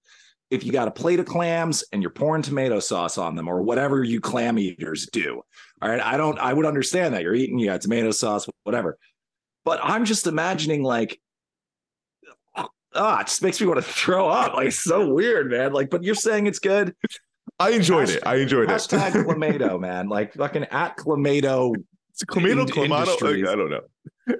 if 0.50 0.63
you 0.63 0.72
got 0.72 0.88
a 0.88 0.92
plate 0.92 1.20
of 1.20 1.25
clams 1.25 1.84
and 1.92 2.01
you're 2.01 2.10
pouring 2.10 2.42
tomato 2.42 2.80
sauce 2.80 3.18
on 3.18 3.36
them 3.36 3.48
or 3.48 3.62
whatever 3.62 4.04
you 4.04 4.20
clam 4.20 4.58
eaters 4.58 5.08
do. 5.12 5.44
All 5.82 5.89
right. 5.89 6.01
I 6.01 6.18
don't, 6.18 6.39
I 6.39 6.54
would 6.54 6.66
understand 6.66 7.13
that 7.13 7.22
you're 7.22 7.36
eating, 7.36 7.60
you 7.60 7.68
got 7.68 7.82
tomato 7.82 8.12
sauce, 8.12 8.48
whatever. 8.63 8.98
But 9.63 9.80
I'm 9.84 10.06
just 10.06 10.25
imagining 10.25 10.82
like, 10.82 11.20
ah, 12.96 13.22
it 13.22 13.27
just 13.27 13.41
makes 13.43 13.60
me 13.62 13.67
want 13.67 13.77
to 13.77 13.91
throw 13.91 14.27
up. 14.29 14.53
Like, 14.55 14.67
it's 14.67 14.79
so 14.84 15.08
weird, 15.13 15.51
man. 15.51 15.74
Like, 15.74 15.89
but 15.89 16.03
you're 16.03 16.15
saying 16.15 16.48
it's 16.48 16.60
good. 16.60 16.96
I 17.60 17.72
enjoyed 17.72 18.10
it. 18.10 18.24
I 18.25 18.36
enjoyed 18.38 18.69
Hashtag 18.69 19.10
it. 19.10 19.13
Hashtag 19.13 19.25
Clamato, 19.25 19.79
man. 19.79 20.08
Like 20.08 20.34
fucking 20.34 20.65
at 20.65 20.98
Clamato. 20.98 21.75
It's 22.12 22.24
Clamato, 22.24 22.62
in- 22.62 22.67
Clamato. 22.67 23.48
I 23.50 23.55
don't 23.55 23.69
know. 23.69 23.81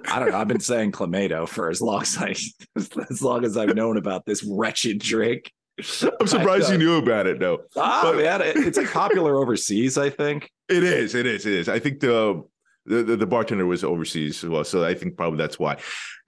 I 0.08 0.18
don't 0.20 0.30
know. 0.30 0.36
I've 0.38 0.48
been 0.48 0.60
saying 0.60 0.92
Clamato 0.92 1.48
for 1.48 1.68
as 1.68 1.82
long 1.82 2.02
as 2.02 2.16
I, 2.18 2.34
as 3.10 3.20
long 3.22 3.44
as 3.44 3.56
I've 3.56 3.74
known 3.74 3.96
about 3.98 4.24
this 4.24 4.44
wretched 4.44 5.00
drink. 5.00 5.52
I'm 6.20 6.26
surprised 6.26 6.70
you 6.70 6.78
knew 6.78 6.96
about 6.98 7.26
it 7.26 7.40
though. 7.40 7.60
Ah, 7.76 8.00
But- 8.04 8.16
man, 8.16 8.40
it- 8.42 8.56
it's 8.56 8.78
like 8.78 8.90
popular 8.90 9.36
overseas. 9.36 9.98
I 9.98 10.08
think. 10.10 10.50
It 10.68 10.84
is. 10.84 11.14
It 11.14 11.26
is. 11.26 11.44
It 11.46 11.52
is. 11.52 11.68
I 11.68 11.78
think 11.78 12.00
the 12.00 12.42
the, 12.90 13.02
the, 13.02 13.16
the 13.16 13.26
bartender 13.26 13.64
was 13.66 13.82
overseas 13.84 14.42
as 14.44 14.50
well, 14.50 14.64
so 14.64 14.84
I 14.84 14.94
think 14.94 15.16
probably 15.16 15.38
that's 15.38 15.58
why. 15.58 15.78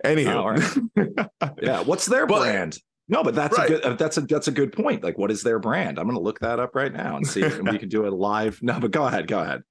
Anyhow, 0.05 0.57
Oh, 0.97 1.05
Yeah. 1.63 1.81
What's 1.83 2.07
their 2.07 2.27
But- 2.27 2.41
brand? 2.41 2.79
No, 3.09 3.23
but 3.25 3.35
that's 3.35 3.59
Right. 3.59 3.69
a 3.69 3.73
good. 3.75 3.85
uh, 3.85 3.95
That's 3.95 4.17
a 4.17 4.21
that's 4.23 4.49
a 4.49 4.53
good 4.53 4.73
point. 4.73 5.03
Like, 5.05 5.19
what 5.19 5.31
is 5.31 5.43
their 5.43 5.59
brand? 5.59 5.99
I'm 5.99 6.07
going 6.07 6.17
to 6.17 6.23
look 6.23 6.39
that 6.39 6.59
up 6.61 6.75
right 6.75 6.93
now 6.93 7.17
and 7.17 7.27
see 7.27 7.43
if 7.43 7.61
we 7.61 7.77
can 7.83 7.89
do 7.89 8.07
a 8.07 8.09
live. 8.09 8.59
No, 8.63 8.79
but 8.81 8.91
go 8.93 9.05
ahead. 9.05 9.27
Go 9.27 9.41
ahead. 9.41 9.63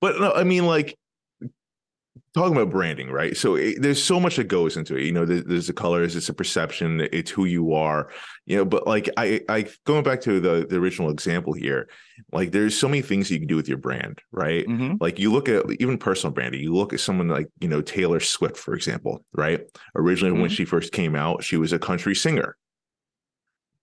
but 0.00 0.20
no, 0.20 0.30
I 0.32 0.44
mean, 0.44 0.66
like 0.66 0.96
talking 2.36 2.54
about 2.56 2.70
branding, 2.70 3.10
right? 3.10 3.36
So 3.36 3.56
it, 3.56 3.80
there's 3.80 4.02
so 4.02 4.20
much 4.20 4.36
that 4.36 4.44
goes 4.44 4.76
into 4.76 4.94
it. 4.96 5.04
You 5.04 5.12
know, 5.12 5.24
there, 5.24 5.40
there's 5.40 5.66
the 5.66 5.72
colors, 5.72 6.14
it's 6.14 6.28
a 6.28 6.34
perception, 6.34 7.08
it's 7.12 7.30
who 7.30 7.46
you 7.46 7.72
are. 7.72 8.10
You 8.44 8.58
know, 8.58 8.64
but 8.64 8.86
like 8.86 9.08
I, 9.16 9.40
I 9.48 9.66
going 9.84 10.04
back 10.04 10.20
to 10.22 10.38
the 10.38 10.66
the 10.68 10.76
original 10.76 11.10
example 11.10 11.54
here, 11.54 11.88
like 12.32 12.52
there's 12.52 12.78
so 12.78 12.88
many 12.88 13.02
things 13.02 13.30
you 13.30 13.38
can 13.38 13.48
do 13.48 13.56
with 13.56 13.68
your 13.68 13.78
brand, 13.78 14.20
right? 14.32 14.66
Mhm. 14.66 14.98
Like 15.00 15.18
you 15.18 15.32
look 15.32 15.48
at 15.48 15.64
even 15.80 15.98
personal 15.98 16.32
branding, 16.32 16.60
you 16.60 16.74
look 16.74 16.92
at 16.92 17.00
someone 17.00 17.28
like, 17.28 17.48
you 17.60 17.68
know, 17.68 17.80
Taylor 17.80 18.20
Swift, 18.20 18.56
for 18.58 18.74
example, 18.74 19.24
right? 19.32 19.62
Originally, 19.96 20.38
when 20.38 20.50
Mhm. 20.50 20.54
she 20.54 20.64
first 20.66 20.92
came 20.92 21.16
out, 21.16 21.42
she 21.42 21.56
was 21.56 21.72
a 21.72 21.78
country 21.78 22.14
singer. 22.14 22.56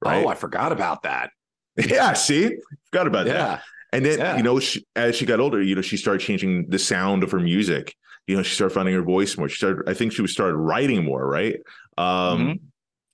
Right. 0.06 0.24
Oh, 0.24 0.28
I 0.28 0.36
forgot 0.36 0.72
about 0.72 1.04
that. 1.04 1.32
yeah. 1.78 2.14
See, 2.14 2.56
forgot 2.92 3.08
about 3.08 3.26
that. 3.26 3.64
And 3.92 4.06
then, 4.06 4.20
Yeah. 4.20 4.38
you 4.38 4.44
know, 4.44 4.60
she, 4.60 4.86
as 4.96 5.16
she 5.16 5.26
got 5.26 5.40
older, 5.40 5.62
you 5.62 5.76
know, 5.76 5.82
she 5.82 5.98
started 5.98 6.20
changing 6.20 6.70
the 6.70 6.80
sound 6.80 7.24
of 7.24 7.32
her 7.32 7.40
music. 7.40 7.96
You 8.28 8.38
know, 8.38 8.44
she 8.44 8.56
started 8.56 8.74
finding 8.74 8.94
her 8.96 9.02
voice 9.02 9.38
more. 9.38 9.50
She 9.50 9.58
started, 9.58 9.90
I 9.90 9.94
think 9.94 10.14
she 10.14 10.22
was 10.22 10.32
started 10.32 10.56
writing 10.56 11.04
more, 11.04 11.26
right? 11.28 11.58
Um, 11.98 12.40
Mhm. 12.48 12.60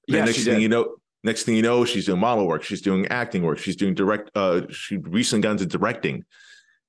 Yeah, 0.08 0.26
next 0.26 0.44
thing 0.44 0.54
did. 0.56 0.62
you 0.62 0.70
know, 0.70 0.96
next 1.24 1.44
thing 1.44 1.56
you 1.56 1.62
know, 1.62 1.86
she's 1.86 2.06
doing 2.06 2.20
model 2.20 2.48
work. 2.48 2.64
She's 2.64 2.82
doing 2.82 3.06
acting 3.08 3.44
work. 3.44 3.60
She's 3.60 3.76
doing 3.76 3.94
direct. 3.94 4.32
Uh, 4.36 4.62
she 4.72 4.98
recently 4.98 5.42
got 5.44 5.52
into 5.52 5.66
directing. 5.66 6.26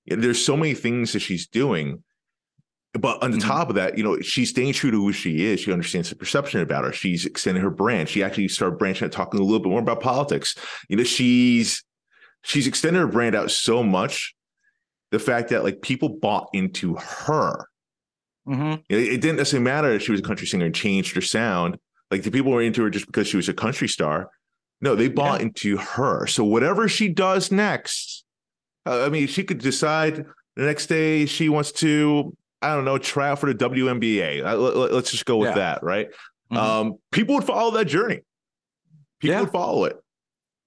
There's 0.06 0.42
so 0.44 0.56
many 0.56 0.74
things 0.74 1.12
that 1.12 1.20
she's 1.20 1.46
doing. 1.46 2.02
But 2.94 3.22
on 3.22 3.30
the 3.30 3.36
Mhm. 3.36 3.42
top 3.42 3.68
of 3.68 3.76
that, 3.76 3.96
you 3.96 4.02
know, 4.02 4.20
she's 4.20 4.50
staying 4.50 4.72
true 4.72 4.90
to 4.90 4.96
who 4.96 5.12
she 5.12 5.44
is. 5.44 5.60
She 5.60 5.70
understands 5.72 6.08
the 6.10 6.16
perception 6.16 6.60
about 6.60 6.84
her. 6.84 6.92
She's 6.92 7.24
extending 7.24 7.62
her 7.62 7.70
brand. 7.70 8.08
She 8.08 8.22
actually 8.22 8.48
started 8.48 8.78
branching 8.78 9.04
out, 9.06 9.12
talking 9.12 9.38
a 9.38 9.44
little 9.44 9.60
bit 9.60 9.68
more 9.68 9.78
about 9.80 10.00
politics. 10.00 10.56
You 10.88 10.96
know, 10.96 11.04
she's 11.04 11.84
she's 12.42 12.66
extended 12.66 12.98
her 13.00 13.06
brand 13.06 13.34
out 13.36 13.50
so 13.50 13.82
much. 13.82 14.34
The 15.10 15.18
fact 15.18 15.50
that 15.50 15.62
like 15.62 15.82
people 15.82 16.08
bought 16.08 16.48
into 16.52 16.94
her. 16.96 17.66
Mhm. 18.50 18.82
It, 18.88 18.96
it 18.98 19.20
didn't 19.20 19.36
necessarily 19.36 19.64
matter 19.64 19.90
if 19.92 20.02
she 20.02 20.10
was 20.10 20.20
a 20.20 20.24
country 20.24 20.46
singer 20.46 20.66
and 20.66 20.74
changed 20.74 21.14
her 21.14 21.20
sound. 21.20 21.78
Like 22.10 22.22
the 22.24 22.30
people 22.30 22.50
were 22.50 22.62
into 22.62 22.82
her 22.82 22.90
just 22.90 23.06
because 23.06 23.28
she 23.28 23.36
was 23.36 23.48
a 23.48 23.54
country 23.54 23.88
star. 23.88 24.28
No, 24.80 24.94
they 24.96 25.08
bought 25.08 25.40
into 25.40 25.76
her. 25.76 26.26
So 26.26 26.42
whatever 26.44 26.88
she 26.88 27.08
does 27.08 27.52
next, 27.52 28.24
uh, 28.86 29.04
I 29.04 29.08
mean, 29.10 29.26
she 29.28 29.44
could 29.44 29.58
decide 29.58 30.24
the 30.56 30.62
next 30.64 30.86
day 30.86 31.26
she 31.26 31.48
wants 31.48 31.70
to, 31.72 32.36
I 32.62 32.74
don't 32.74 32.84
know, 32.84 32.98
try 32.98 33.28
out 33.30 33.38
for 33.38 33.52
the 33.52 33.54
WNBA. 33.54 34.44
Uh, 34.44 34.56
let, 34.56 34.92
us 34.92 35.10
just 35.10 35.26
go 35.26 35.36
with 35.36 35.50
Yeah. 35.50 35.54
that, 35.56 35.82
right? 35.82 36.08
Mhm. 36.50 36.56
Um, 36.56 36.94
people 37.12 37.36
would 37.36 37.44
follow 37.44 37.70
that 37.72 37.84
journey. 37.84 38.20
People 39.20 39.34
Yeah. 39.34 39.40
would 39.42 39.50
follow 39.52 39.84
it 39.84 39.96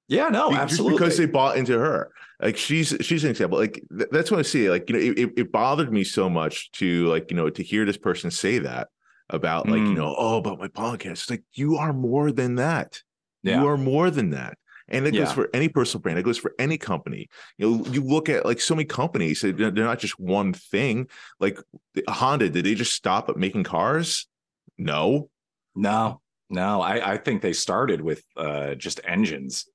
Yeah. 0.07 0.29
No. 0.29 0.53
absolutely. 0.53 0.97
just 0.97 0.99
because 1.03 1.17
they 1.17 1.25
bought 1.25 1.57
into 1.57 1.77
her. 1.77 2.11
Like 2.43 2.57
she's 2.57 2.95
she's 3.01 3.23
an 3.23 3.29
example. 3.31 3.57
Like 3.57 3.81
th- 3.97 4.09
that's 4.11 4.29
what 4.29 4.39
I 4.39 4.43
see. 4.43 4.69
Like 4.69 4.89
you 4.89 4.95
know, 4.95 5.01
it, 5.01 5.19
it- 5.19 5.33
it 5.37 5.51
bothered 5.51 5.91
me 5.91 6.03
so 6.03 6.29
much 6.29 6.71
to 6.73 7.07
like 7.07 7.31
you 7.31 7.37
know 7.37 7.49
to 7.49 7.63
hear 7.63 7.85
this 7.85 7.97
person 7.97 8.29
say 8.31 8.59
that 8.59 8.89
about 9.29 9.67
like 9.67 9.79
you 9.79 9.93
Mm. 9.93 9.95
know 9.95 10.15
oh 10.17 10.37
about 10.37 10.59
my 10.59 10.67
podcast. 10.67 11.11
It's 11.11 11.29
like 11.29 11.43
you 11.53 11.77
are 11.77 11.93
more 11.93 12.31
than 12.31 12.55
that. 12.55 13.01
Yeah. 13.43 13.61
You 13.61 13.67
are 13.69 13.77
more 13.77 14.11
than 14.11 14.31
that. 14.31 14.57
And 14.89 15.07
it 15.07 15.11
goes 15.11 15.29
Yeah. 15.29 15.33
for 15.33 15.49
any 15.53 15.69
personal 15.69 16.01
brand. 16.01 16.19
It 16.19 16.23
goes 16.25 16.37
for 16.37 16.51
any 16.59 16.77
company. 16.77 17.29
You 17.57 17.69
know, 17.77 17.85
you 17.85 18.03
look 18.03 18.27
at 18.27 18.45
like 18.45 18.59
so 18.59 18.75
many 18.75 18.85
companies. 18.85 19.39
They're 19.41 19.53
they're 19.53 19.71
not 19.71 19.99
just 19.99 20.19
one 20.19 20.51
thing. 20.53 21.07
Like 21.39 21.57
Honda, 22.09 22.49
did 22.49 22.65
they 22.65 22.75
just 22.75 22.93
stop 22.93 23.29
at 23.29 23.37
making 23.37 23.63
cars? 23.63 24.27
No. 24.77 25.29
No, 25.75 26.21
no. 26.49 26.81
I, 26.81 27.13
I 27.13 27.17
think 27.17 27.41
they 27.41 27.53
started 27.53 28.01
with 28.01 28.23
uh, 28.37 28.75
just 28.75 28.99
engines. 29.05 29.65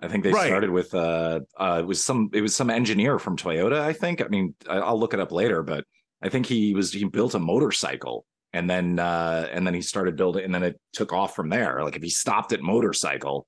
I 0.00 0.08
think 0.08 0.24
they 0.24 0.32
Right. 0.32 0.46
started 0.48 0.70
with 0.70 0.94
uh, 0.94 1.40
uh, 1.58 1.78
it 1.80 1.86
was 1.86 2.02
some 2.04 2.30
it 2.32 2.40
was 2.40 2.54
some 2.54 2.70
engineer 2.70 3.18
from 3.18 3.36
Toyota. 3.36 3.80
I 3.80 3.92
think. 3.92 4.20
I 4.22 4.28
mean, 4.28 4.54
I, 4.68 4.78
I'll 4.78 4.98
look 4.98 5.14
it 5.14 5.20
up 5.20 5.32
later, 5.32 5.62
but 5.62 5.84
I 6.22 6.28
think 6.28 6.46
he 6.46 6.74
was 6.74 6.92
he 6.92 7.04
built 7.04 7.34
a 7.34 7.38
motorcycle 7.38 8.26
and 8.52 8.68
then 8.68 8.98
uh, 8.98 9.48
and 9.52 9.66
then 9.66 9.74
he 9.74 9.80
started 9.82 10.16
building 10.16 10.44
and 10.44 10.54
then 10.54 10.62
it 10.64 10.80
took 10.92 11.12
off 11.12 11.34
from 11.36 11.48
there. 11.48 11.82
Like 11.84 11.96
if 11.96 12.02
he 12.02 12.10
stopped 12.10 12.52
at 12.52 12.60
motorcycle 12.60 13.46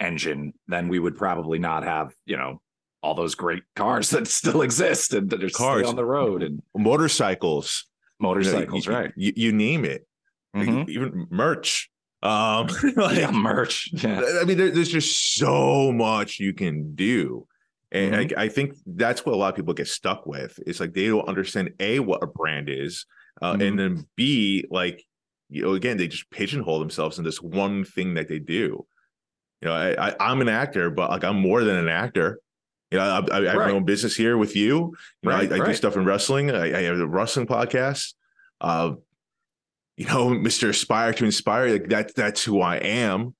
engine, 0.00 0.52
then 0.66 0.88
we 0.88 0.98
would 0.98 1.16
probably 1.16 1.58
not 1.58 1.84
have 1.84 2.12
you 2.24 2.36
know 2.36 2.60
all 3.02 3.14
those 3.14 3.34
great 3.34 3.62
cars 3.76 4.10
that 4.10 4.26
still 4.28 4.62
exist 4.62 5.12
and 5.12 5.28
that 5.30 5.42
are 5.44 5.50
Cars. 5.50 5.86
on 5.88 5.96
the 5.96 6.04
road 6.04 6.42
and 6.42 6.62
Motorcycles. 6.76 7.84
you 8.18 8.24
know, 8.24 8.28
motorcycles, 8.30 8.86
you- 8.86 8.92
right? 8.92 9.12
You, 9.16 9.32
you 9.36 9.52
name 9.52 9.84
it. 9.84 10.06
Mhm. 10.56 10.88
Even 10.88 11.26
merch. 11.30 11.90
Um, 12.22 12.68
like, 12.96 13.18
yeah, 13.18 13.30
merch. 13.30 13.90
Yeah. 13.92 14.22
I 14.40 14.44
mean, 14.44 14.56
there, 14.58 14.70
there's 14.70 14.88
just 14.90 15.34
so 15.36 15.92
much 15.92 16.38
you 16.40 16.52
can 16.54 16.94
do. 16.94 17.46
And 17.90 18.14
Mm-hmm. 18.14 18.38
I, 18.38 18.44
I 18.44 18.48
think 18.48 18.74
that's 18.86 19.26
what 19.26 19.34
a 19.34 19.36
lot 19.36 19.50
of 19.50 19.56
people 19.56 19.74
get 19.74 19.88
stuck 19.88 20.24
with. 20.26 20.58
It's 20.66 20.80
like 20.80 20.94
they 20.94 21.08
don't 21.08 21.28
understand 21.28 21.72
A, 21.80 21.98
what 21.98 22.22
a 22.22 22.26
brand 22.26 22.68
is, 22.70 23.04
uh, 23.42 23.54
Mhm. 23.54 23.68
and 23.68 23.78
then 23.78 24.06
B, 24.16 24.64
like, 24.70 25.04
you 25.50 25.62
know, 25.62 25.72
again, 25.74 25.98
they 25.98 26.08
just 26.08 26.30
pigeonhole 26.30 26.78
themselves 26.78 27.18
in 27.18 27.24
this 27.24 27.42
one 27.42 27.84
thing 27.84 28.14
that 28.14 28.28
they 28.28 28.38
do. 28.38 28.86
You 29.60 29.68
know, 29.68 29.74
I, 29.74 30.08
I, 30.08 30.14
I'm 30.18 30.40
an 30.40 30.48
actor, 30.48 30.88
but 30.90 31.10
like 31.10 31.22
I'm 31.24 31.36
more 31.38 31.62
than 31.64 31.76
an 31.76 31.88
actor. 31.88 32.40
You 32.90 32.98
know, 32.98 33.04
I, 33.04 33.18
I, 33.36 33.38
I 33.40 33.44
have 33.48 33.56
Right. 33.56 33.68
my 33.68 33.72
own 33.72 33.84
business 33.84 34.16
here 34.16 34.36
with 34.38 34.56
you. 34.56 34.66
You 35.22 35.30
know, 35.30 35.30
Right, 35.30 35.52
I, 35.52 35.62
I 35.62 35.66
do 35.66 35.74
stuff 35.74 35.94
in 35.96 36.04
wrestling. 36.04 36.50
I, 36.50 36.78
I 36.78 36.82
have 36.82 36.98
a 36.98 37.06
wrestling 37.06 37.46
podcast. 37.46 38.14
Uh, 38.60 38.92
you 39.96 40.06
know, 40.06 40.28
Mr. 40.48 40.68
Aspire 40.70 41.12
to 41.14 41.24
Inspire, 41.24 41.70
like 41.72 41.88
that, 41.88 42.14
that's 42.14 42.44
who 42.44 42.60
I 42.60 42.76
am. 42.76 43.34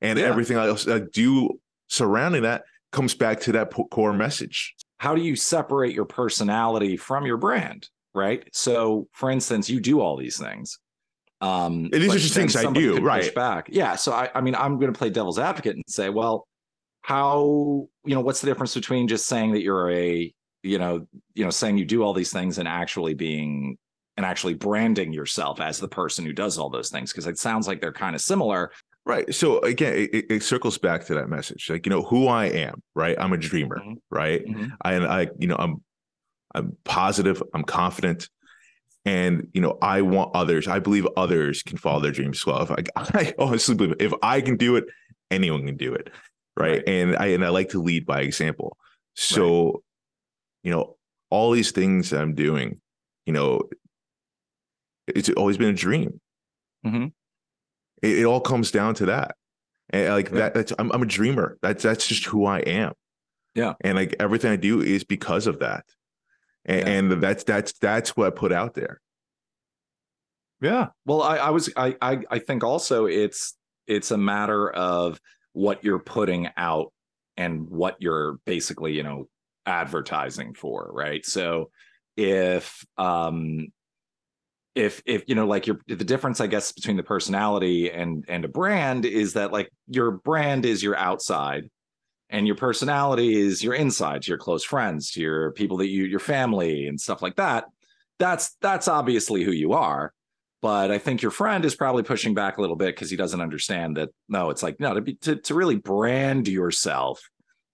And 0.00 0.18
Yeah. 0.18 0.26
everything 0.26 0.56
else 0.56 0.86
I 0.86 1.00
do 1.12 1.58
surrounding 1.88 2.42
that 2.42 2.62
comes 2.92 3.14
back 3.14 3.40
to 3.40 3.52
that 3.52 3.72
core 3.90 4.12
message. 4.12 4.74
how 4.98 5.14
do 5.14 5.20
you 5.22 5.36
separate 5.36 5.94
your 5.94 6.04
personality 6.06 6.96
from 6.96 7.26
your 7.26 7.36
brand 7.36 7.88
right 8.14 8.48
so 8.52 9.06
for 9.12 9.30
instance 9.30 9.68
you 9.68 9.78
do 9.80 10.00
all 10.00 10.16
these 10.16 10.38
things 10.38 10.78
um 11.42 11.88
These 11.92 12.14
are 12.14 12.18
just 12.18 12.34
things 12.34 12.56
I 12.56 12.72
do, 12.72 12.96
right. 13.00 13.34
back 13.34 13.66
yeah 13.70 13.94
so 13.96 14.12
i 14.12 14.30
i 14.34 14.40
mean 14.40 14.54
i'm 14.54 14.78
going 14.78 14.90
to 14.92 14.96
play 14.98 15.10
devil's 15.10 15.38
advocate 15.38 15.74
and 15.76 15.84
say 15.86 16.08
well 16.08 16.46
how 17.02 17.86
you 18.04 18.14
know 18.14 18.20
what's 18.20 18.40
the 18.40 18.46
difference 18.46 18.74
between 18.74 19.06
just 19.06 19.26
saying 19.26 19.52
that 19.52 19.62
you're 19.62 19.90
a 19.90 20.32
you 20.62 20.78
know 20.78 21.06
you 21.34 21.44
know 21.44 21.50
saying 21.50 21.76
you 21.78 21.84
do 21.84 22.02
all 22.02 22.14
these 22.14 22.32
things 22.32 22.58
and 22.58 22.66
actually 22.66 23.14
being 23.14 23.76
and 24.16 24.24
actually 24.24 24.54
branding 24.54 25.12
yourself 25.12 25.60
as 25.60 25.78
the 25.78 25.88
person 25.88 26.24
who 26.24 26.32
does 26.32 26.58
all 26.58 26.70
those 26.70 26.90
things 26.90 27.12
because 27.12 27.26
it 27.26 27.38
sounds 27.38 27.66
like 27.68 27.80
they're 27.80 27.92
kind 27.92 28.14
of 28.14 28.20
similar 28.20 28.70
Right. 29.04 29.32
So 29.32 29.60
again, 29.60 29.92
it- 30.12 30.26
it, 30.28 30.42
circles 30.42 30.78
back 30.78 31.06
to 31.06 31.14
that 31.14 31.28
message. 31.28 31.70
Like, 31.70 31.86
you 31.86 31.90
know, 31.90 32.02
who 32.02 32.26
I 32.26 32.46
am, 32.46 32.82
right? 32.96 33.14
I'm 33.20 33.32
a 33.32 33.36
dreamer, 33.36 33.78
Mhm. 33.78 33.98
right? 34.10 34.42
I 34.82 34.94
and 34.94 35.06
I, 35.06 35.28
you 35.38 35.46
know, 35.46 35.54
I'm 35.56 35.80
I'm 36.56 36.76
positive, 36.82 37.40
I'm 37.54 37.62
confident. 37.62 38.28
And 39.04 39.46
you 39.52 39.60
know, 39.60 39.78
I 39.80 40.02
want 40.02 40.34
others. 40.34 40.66
I 40.66 40.80
believe 40.80 41.06
others 41.16 41.62
can 41.62 41.78
follow 41.78 42.00
their 42.00 42.10
dreams 42.10 42.38
as 42.38 42.46
well. 42.46 42.62
If 42.62 42.70
I, 42.72 42.82
I 42.96 43.34
honestly 43.38 43.76
believe 43.76 43.94
if 44.00 44.12
I 44.24 44.40
can 44.40 44.56
do 44.56 44.74
it, 44.74 44.86
anyone 45.30 45.64
can 45.66 45.76
do 45.76 45.94
it, 45.94 46.10
right? 46.56 46.78
Right. 46.78 46.82
And 46.88 47.14
I 47.16 47.26
and 47.26 47.44
I 47.44 47.50
like 47.50 47.68
to 47.70 47.80
lead 47.80 48.06
by 48.06 48.22
example. 48.22 48.76
So, 49.14 49.84
you 50.64 50.72
know, 50.72 50.96
all 51.30 51.52
these 51.52 51.70
things 51.70 52.10
that 52.10 52.20
I'm 52.20 52.34
doing, 52.34 52.80
you 53.24 53.32
know, 53.32 53.60
it's 55.06 55.28
always 55.30 55.56
been 55.58 55.68
a 55.68 55.72
dream. 55.72 56.20
Mhm. 56.84 57.12
It, 58.02 58.18
it 58.20 58.24
all 58.24 58.40
comes 58.40 58.70
down 58.70 58.94
to 58.96 59.06
that, 59.06 59.36
and 59.90 60.12
like 60.12 60.30
Yeah. 60.30 60.36
that. 60.38 60.54
That's 60.54 60.72
I'm, 60.78 60.90
I'm 60.92 61.02
a 61.02 61.06
dreamer. 61.06 61.58
That's 61.62 61.82
that's 61.82 62.06
just 62.06 62.24
who 62.26 62.44
I 62.46 62.58
am. 62.60 62.92
Yeah. 63.54 63.72
and 63.80 63.96
like 63.96 64.14
everything 64.20 64.50
I 64.52 64.56
do 64.56 64.82
is 64.82 65.02
because 65.04 65.46
of 65.46 65.60
that, 65.60 65.84
and, 66.66 66.80
Yeah. 66.80 66.92
and 67.14 67.22
that's 67.22 67.44
that's 67.44 67.72
that's 67.78 68.16
what 68.16 68.26
I 68.26 68.30
put 68.30 68.52
out 68.52 68.74
there. 68.74 69.00
Yeah. 70.60 70.88
Well, 71.04 71.22
I, 71.22 71.36
I 71.36 71.50
was 71.50 71.70
I, 71.76 71.96
I 72.00 72.20
I 72.30 72.38
think 72.38 72.64
also 72.64 73.06
it's 73.06 73.54
it's 73.86 74.10
a 74.10 74.18
matter 74.18 74.70
of 74.70 75.20
what 75.52 75.84
you're 75.84 75.98
putting 75.98 76.48
out 76.56 76.92
and 77.36 77.68
what 77.68 77.96
you're 78.00 78.38
basically, 78.46 78.92
you 78.92 79.02
know, 79.02 79.28
advertising 79.66 80.54
for, 80.54 80.90
right? 80.92 81.24
So 81.24 81.70
if 82.16 82.84
um 82.98 83.68
if 84.76 85.02
if 85.06 85.24
you 85.26 85.34
know 85.34 85.46
like 85.46 85.66
your 85.66 85.80
the 85.88 85.96
difference 85.96 86.40
i 86.40 86.46
guess 86.46 86.70
between 86.70 86.96
the 86.96 87.02
personality 87.02 87.90
and 87.90 88.24
and 88.28 88.44
a 88.44 88.48
brand 88.48 89.04
is 89.04 89.32
that 89.32 89.50
like 89.50 89.72
your 89.88 90.10
brand 90.12 90.64
is 90.64 90.82
your 90.82 90.94
outside 90.96 91.68
and 92.28 92.46
your 92.46 92.56
personality 92.56 93.34
is 93.34 93.64
your 93.64 93.74
inside 93.74 94.22
to 94.22 94.28
your 94.28 94.38
close 94.38 94.62
friends 94.62 95.10
to 95.12 95.20
your 95.20 95.52
people 95.52 95.78
that 95.78 95.88
you 95.88 96.04
your 96.04 96.20
family 96.20 96.88
and 96.88 97.00
stuff 97.00 97.22
like 97.22 97.36
that. 97.36 97.66
That's 98.18 98.56
that's 98.60 98.88
obviously 98.88 99.44
who 99.44 99.52
you 99.52 99.72
are 99.72 100.12
but 100.62 100.90
i 100.90 100.98
think 100.98 101.20
your 101.20 101.30
friend 101.30 101.64
is 101.64 101.76
probably 101.76 102.02
pushing 102.02 102.34
back 102.34 102.56
a 102.56 102.60
little 102.60 102.76
bit 102.76 102.94
because 102.94 103.10
he 103.10 103.16
doesn't 103.16 103.42
understand 103.42 103.96
that 103.96 104.08
no 104.28 104.48
it's 104.50 104.62
like 104.62 104.80
no 104.80 104.94
to 104.94 105.00
be 105.00 105.14
to, 105.16 105.36
to 105.36 105.54
really 105.54 105.76
brand 105.76 106.48
yourself 106.48 107.20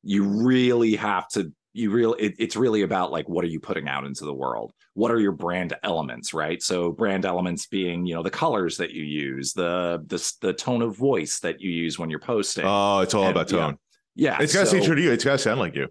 you 0.02 0.24
really 0.24 0.96
have 0.96 1.28
to 1.28 1.52
you 1.72 1.90
really 1.90 2.20
it, 2.20 2.34
it's 2.38 2.56
really 2.56 2.82
about 2.82 3.10
like 3.10 3.28
what 3.28 3.44
are 3.44 3.48
you 3.48 3.60
putting 3.60 3.88
out 3.88 4.04
into 4.04 4.24
the 4.24 4.34
world? 4.34 4.72
What 4.94 5.10
are 5.10 5.18
your 5.18 5.32
brand 5.32 5.74
elements 5.82 6.34
right? 6.34 6.62
So 6.62 6.92
brand 6.92 7.24
elements 7.24 7.66
being 7.66 8.04
you 8.06 8.14
know 8.14 8.22
the 8.22 8.30
colors 8.30 8.76
that 8.76 8.92
you 8.92 9.04
use 9.04 9.52
the 9.52 10.02
the, 10.06 10.32
the 10.40 10.52
tone 10.52 10.82
of 10.82 10.96
voice 10.96 11.40
that 11.40 11.60
you 11.60 11.70
use 11.70 11.98
when 11.98 12.10
you're 12.10 12.18
posting. 12.18 12.64
Oh 12.66 13.00
it's 13.00 13.14
all 13.14 13.24
and, 13.24 13.32
about 13.32 13.48
tone. 13.48 13.78
Yeah, 14.14 14.36
yeah 14.36 14.42
it's 14.42 14.54
got 14.54 14.66
to 14.66 14.66
so, 14.66 14.84
true 14.84 14.94
to 14.94 15.02
you. 15.02 15.12
It's 15.12 15.24
got 15.24 15.32
to 15.32 15.38
sound 15.38 15.60
like 15.60 15.74
you. 15.74 15.88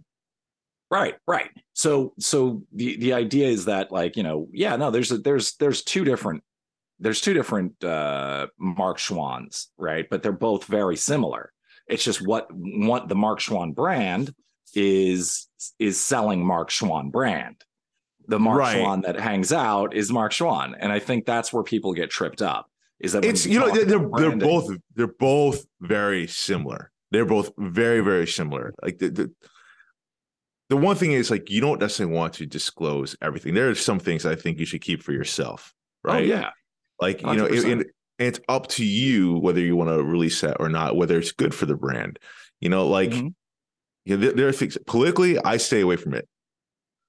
Right 0.91 1.15
right. 1.27 1.49
So 1.73 2.13
so 2.19 2.63
the 2.73 2.97
the 2.97 3.13
idea 3.13 3.47
is 3.47 3.65
that 3.65 3.91
like 3.91 4.17
you 4.17 4.23
know 4.23 4.47
yeah 4.51 4.75
no 4.75 4.91
there's 4.91 5.11
a, 5.11 5.17
there's 5.17 5.55
there's 5.55 5.83
two 5.83 6.03
different 6.03 6.43
there's 6.99 7.21
two 7.21 7.33
different 7.33 7.83
uh 7.83 8.47
mark 8.59 8.99
schwans 8.99 9.67
right? 9.77 10.07
But 10.09 10.21
they're 10.21 10.31
both 10.31 10.65
very 10.65 10.97
similar. 10.97 11.51
It's 11.87 12.03
just 12.03 12.21
what 12.21 12.47
what 12.51 13.07
the 13.07 13.15
mark 13.15 13.39
schwan 13.39 13.73
brand 13.73 14.31
is 14.73 15.47
is 15.79 15.99
selling 15.99 16.45
Mark 16.45 16.69
Schwan 16.69 17.11
brand. 17.11 17.63
The 18.27 18.39
Mark 18.39 18.59
right. 18.59 18.77
Schwan 18.77 19.03
that 19.03 19.19
hangs 19.19 19.51
out 19.51 19.95
is 19.95 20.11
Mark 20.11 20.31
Schwan, 20.31 20.73
and 20.79 20.91
I 20.91 20.99
think 20.99 21.25
that's 21.25 21.51
where 21.51 21.63
people 21.63 21.93
get 21.93 22.09
tripped 22.09 22.41
up. 22.41 22.69
Is 22.99 23.13
that 23.13 23.25
it's 23.25 23.45
you 23.45 23.59
know 23.59 23.71
they're 23.71 23.85
they're, 23.85 24.35
both 24.35 24.71
they're 24.95 25.07
both 25.07 25.65
very 25.81 26.27
similar. 26.27 26.91
They're 27.09 27.25
both 27.25 27.51
very 27.57 28.01
very 28.01 28.27
similar. 28.27 28.73
Like 28.81 28.99
the, 28.99 29.09
the 29.09 29.31
the 30.69 30.77
one 30.77 30.95
thing 30.95 31.11
is 31.11 31.31
like 31.31 31.49
you 31.49 31.61
don't 31.61 31.79
necessarily 31.79 32.15
want 32.15 32.33
to 32.35 32.45
disclose 32.45 33.15
everything. 33.21 33.53
There 33.53 33.69
are 33.69 33.75
some 33.75 33.99
things 33.99 34.25
I 34.25 34.35
think 34.35 34.59
you 34.59 34.65
should 34.65 34.81
keep 34.81 35.01
for 35.03 35.11
yourself, 35.11 35.73
oh, 36.05 36.13
right? 36.13 36.21
Oh, 36.21 36.25
yeah, 36.25 36.49
like 36.99 37.21
you 37.21 37.27
100%. 37.27 37.37
know, 37.37 37.45
it, 37.45 37.65
and 37.65 37.85
it's 38.19 38.39
up 38.47 38.67
to 38.67 38.85
you 38.85 39.37
whether 39.39 39.59
you 39.59 39.75
want 39.75 39.89
to 39.89 40.03
release 40.03 40.39
that 40.41 40.57
or 40.59 40.69
not, 40.69 40.95
whether 40.95 41.17
it's 41.17 41.31
good 41.31 41.55
for 41.55 41.65
the 41.65 41.75
brand. 41.75 42.19
You 42.59 42.69
know, 42.69 42.87
like 42.87 43.09
mm-hmm 43.09 43.29
you 44.05 44.17
know, 44.17 44.21
there, 44.21 44.33
there, 44.33 44.47
are 44.47 44.51
things 44.51 44.77
politically, 44.87 45.37
I 45.37 45.57
stay 45.57 45.81
away 45.81 45.95
from 45.95 46.13
it. 46.13 46.27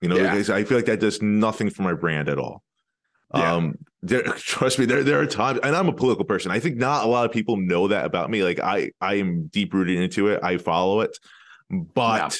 You 0.01 0.09
know, 0.09 0.17
yeah. 0.17 0.35
I 0.35 0.65
feel 0.65 0.77
like 0.77 0.87
that 0.87 1.01
does 1.01 1.23
nothing 1.23 1.71
for 1.71 1.83
my 1.83 1.95
brand 1.95 2.29
at 2.29 2.39
all. 2.39 2.63
Yeah. 3.35 3.55
Um, 3.55 3.79
there, 4.03 4.23
trust 4.37 4.79
me, 4.79 4.85
there 4.85 5.03
there 5.05 5.21
are 5.21 5.27
times, 5.27 5.61
and 5.63 5.75
I'm 5.75 5.89
a 5.89 5.93
political 5.93 6.25
person. 6.25 6.51
I 6.51 6.59
think 6.59 6.77
not 6.77 7.05
a 7.05 7.09
lot 7.09 7.25
of 7.25 7.33
people 7.33 7.57
know 7.57 7.89
that 7.89 8.05
about 8.05 8.31
me. 8.31 8.43
Like 8.43 8.59
I 8.59 8.91
I 9.01 9.15
am 9.15 9.47
deep 9.47 9.73
rooted 9.73 9.99
into 9.99 10.29
it. 10.29 10.41
I 10.43 10.59
follow 10.59 11.01
it, 11.01 11.17
but 11.71 12.39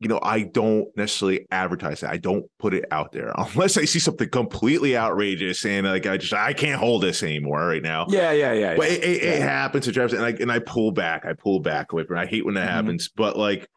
you 0.00 0.08
know, 0.08 0.18
I 0.22 0.44
don't 0.44 0.88
necessarily 0.96 1.46
advertise 1.50 2.02
it. 2.02 2.08
I 2.08 2.16
don't 2.16 2.46
put 2.58 2.72
it 2.72 2.86
out 2.90 3.12
there 3.12 3.32
unless 3.38 3.76
I 3.76 3.84
see 3.84 3.98
something 3.98 4.28
completely 4.30 4.96
outrageous 4.96 5.64
and 5.66 5.86
like 5.86 6.06
I 6.06 6.16
just 6.16 6.32
I 6.32 6.54
can't 6.54 6.80
hold 6.80 7.02
this 7.02 7.22
anymore 7.22 7.66
right 7.66 7.82
now. 7.82 8.06
Yeah, 8.08 8.32
yeah, 8.32 8.52
yeah. 8.52 8.76
But 8.76 8.90
yeah. 8.90 8.96
It, 8.96 9.04
it, 9.04 9.22
yeah. 9.22 9.30
it, 9.30 9.42
happens 9.42 9.84
to 9.84 9.92
Travis, 9.92 10.14
and 10.14 10.24
I 10.24 10.30
and 10.30 10.50
I 10.50 10.58
pull 10.58 10.90
back. 10.90 11.26
I 11.26 11.34
pull 11.34 11.60
back 11.60 11.92
away 11.92 12.04
from. 12.04 12.16
It. 12.16 12.20
I 12.22 12.26
hate 12.26 12.44
when 12.44 12.54
that 12.54 12.66
mm-hmm. 12.66 12.76
happens, 12.76 13.10
but 13.14 13.36
like, 13.36 13.68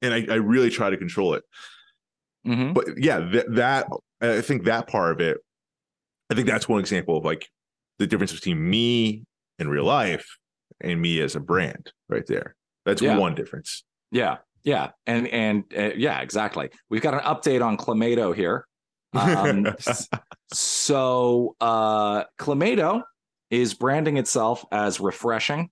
and 0.00 0.14
I, 0.14 0.26
I 0.30 0.36
really 0.36 0.70
try 0.70 0.88
to 0.88 0.96
control 0.96 1.34
it. 1.34 1.44
Mm-hmm. 2.46 2.72
But 2.72 2.86
yeah, 2.96 3.18
that 3.18 3.54
that 3.54 3.88
I 4.22 4.40
think 4.40 4.64
that 4.64 4.88
part 4.88 5.12
of 5.12 5.20
it, 5.20 5.36
I 6.30 6.34
think 6.34 6.46
that's 6.46 6.68
one 6.68 6.80
example 6.80 7.18
of 7.18 7.24
like 7.24 7.48
the 7.98 8.06
difference 8.06 8.32
between 8.32 8.68
me 8.68 9.24
in 9.58 9.68
real 9.68 9.84
life 9.84 10.38
and 10.80 11.00
me 11.02 11.20
as 11.20 11.36
a 11.36 11.40
brand 11.40 11.92
right 12.08 12.26
there. 12.26 12.54
That's 12.86 13.02
yeah. 13.02 13.18
one 13.18 13.34
difference. 13.34 13.84
Yeah. 14.10 14.38
Yeah, 14.64 14.90
and 15.06 15.28
and 15.28 15.64
uh, 15.76 15.90
yeah, 15.96 16.20
exactly. 16.20 16.70
We've 16.90 17.02
got 17.02 17.14
an 17.14 17.20
update 17.20 17.64
on 17.64 17.76
Clamato 17.76 18.34
here. 18.34 18.66
Um, 19.14 19.66
so 20.52 21.56
uh, 21.60 22.24
Clamato 22.38 23.02
is 23.50 23.74
branding 23.74 24.18
itself 24.18 24.64
as 24.70 25.00
refreshing. 25.00 25.70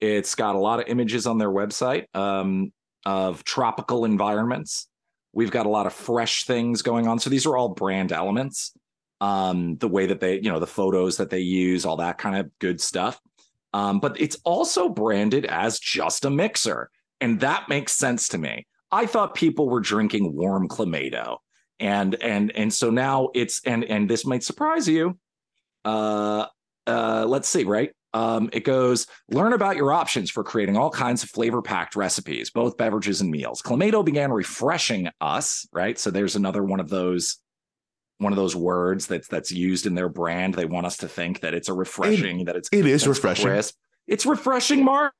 It's 0.00 0.34
got 0.34 0.54
a 0.54 0.58
lot 0.58 0.80
of 0.80 0.88
images 0.88 1.26
on 1.26 1.38
their 1.38 1.50
website 1.50 2.06
um, 2.14 2.72
of 3.04 3.44
tropical 3.44 4.04
environments. 4.04 4.88
We've 5.32 5.50
got 5.50 5.66
a 5.66 5.68
lot 5.68 5.86
of 5.86 5.92
fresh 5.92 6.44
things 6.44 6.82
going 6.82 7.06
on. 7.06 7.18
So 7.18 7.30
these 7.30 7.46
are 7.46 7.56
all 7.56 7.68
brand 7.68 8.12
elements. 8.12 8.72
Um, 9.20 9.76
the 9.76 9.88
way 9.88 10.06
that 10.06 10.18
they, 10.18 10.40
you 10.40 10.50
know, 10.50 10.58
the 10.58 10.66
photos 10.66 11.18
that 11.18 11.30
they 11.30 11.38
use, 11.38 11.84
all 11.84 11.98
that 11.98 12.18
kind 12.18 12.36
of 12.36 12.50
good 12.58 12.80
stuff. 12.80 13.20
Um, 13.72 14.00
but 14.00 14.20
it's 14.20 14.36
also 14.44 14.88
branded 14.88 15.44
as 15.46 15.78
just 15.78 16.24
a 16.24 16.30
mixer. 16.30 16.90
And 17.22 17.40
that 17.40 17.68
makes 17.68 17.92
sense 17.92 18.28
to 18.28 18.38
me. 18.38 18.66
I 18.90 19.06
thought 19.06 19.34
people 19.34 19.68
were 19.68 19.80
drinking 19.80 20.34
warm 20.34 20.68
clamato. 20.68 21.38
And 21.80 22.14
and 22.16 22.52
and 22.54 22.72
so 22.72 22.90
now 22.90 23.30
it's 23.34 23.60
and 23.64 23.84
and 23.84 24.10
this 24.10 24.26
might 24.26 24.44
surprise 24.44 24.86
you. 24.86 25.18
Uh 25.84 26.46
uh 26.86 27.24
let's 27.26 27.48
see, 27.48 27.64
right? 27.64 27.92
Um, 28.14 28.50
it 28.52 28.64
goes 28.64 29.06
learn 29.30 29.54
about 29.54 29.76
your 29.76 29.90
options 29.90 30.30
for 30.30 30.44
creating 30.44 30.76
all 30.76 30.90
kinds 30.90 31.22
of 31.22 31.30
flavor 31.30 31.62
packed 31.62 31.96
recipes, 31.96 32.50
both 32.50 32.76
beverages 32.76 33.22
and 33.22 33.30
meals. 33.30 33.62
Clamato 33.62 34.04
began 34.04 34.30
refreshing 34.30 35.08
us, 35.20 35.66
right? 35.72 35.98
So 35.98 36.10
there's 36.10 36.36
another 36.36 36.62
one 36.62 36.78
of 36.78 36.90
those 36.90 37.38
one 38.18 38.32
of 38.32 38.36
those 38.36 38.54
words 38.54 39.06
that's 39.06 39.28
that's 39.28 39.50
used 39.50 39.86
in 39.86 39.94
their 39.94 40.10
brand. 40.10 40.54
They 40.54 40.66
want 40.66 40.86
us 40.86 40.98
to 40.98 41.08
think 41.08 41.40
that 41.40 41.54
it's 41.54 41.68
a 41.68 41.72
refreshing, 41.74 42.40
it, 42.40 42.46
that 42.46 42.56
it's 42.56 42.68
it 42.70 42.84
is 42.84 43.08
refreshing. 43.08 43.46
Crisp. 43.46 43.74
It's 44.06 44.26
refreshing, 44.26 44.84
Mark. 44.84 45.14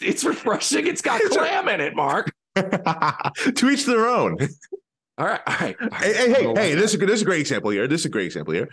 It's, 0.00 0.24
refreshing. 0.24 0.86
It's 0.86 1.02
got 1.02 1.20
clam 1.30 1.68
in 1.68 1.80
it, 1.80 1.94
Mark. 1.94 2.32
to 2.56 3.70
each 3.70 3.84
their 3.84 4.08
own. 4.08 4.38
All 5.18 5.26
right, 5.26 5.40
all 5.46 5.56
right. 5.60 5.76
All 5.80 5.88
right. 5.88 6.02
Hey, 6.02 6.14
hey, 6.14 6.32
hey, 6.32 6.54
hey 6.54 6.74
this 6.74 6.94
is 6.94 7.02
a, 7.02 7.06
this 7.06 7.16
is 7.16 7.22
a 7.22 7.26
great 7.26 7.40
example 7.40 7.70
here. 7.70 7.86
This 7.86 8.00
is 8.00 8.06
a 8.06 8.10
great 8.10 8.26
example 8.26 8.54
here. 8.54 8.68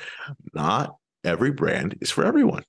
Not 0.54 0.96
every 1.24 1.52
brand 1.52 1.98
is 2.02 2.12
for 2.12 2.26
everyone. 2.26 2.64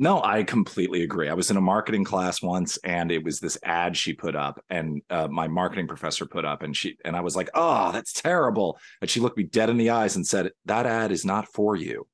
No, 0.00 0.22
I 0.22 0.44
completely 0.44 1.02
agree. 1.02 1.28
I 1.28 1.34
was 1.34 1.50
in 1.50 1.58
a 1.58 1.60
marketing 1.60 2.04
class 2.04 2.40
once, 2.40 2.78
and 2.78 3.12
it 3.12 3.22
was 3.22 3.38
this 3.38 3.58
ad 3.62 3.98
she 3.98 4.14
put 4.14 4.34
up, 4.34 4.64
and 4.70 5.02
uh, 5.10 5.28
my 5.28 5.46
marketing 5.46 5.88
professor 5.88 6.24
put 6.24 6.46
up, 6.46 6.62
and 6.62 6.74
she 6.74 6.96
and 7.04 7.14
I 7.14 7.20
was 7.20 7.36
like, 7.36 7.50
"Oh, 7.52 7.92
that's 7.92 8.14
terrible." 8.14 8.78
And 9.02 9.10
she 9.10 9.20
looked 9.20 9.36
me 9.36 9.42
dead 9.42 9.68
in 9.68 9.76
the 9.76 9.90
eyes 9.90 10.16
and 10.16 10.26
said, 10.26 10.52
"That 10.64 10.86
ad 10.86 11.12
is 11.12 11.26
not 11.26 11.48
for 11.48 11.76
you." 11.76 12.06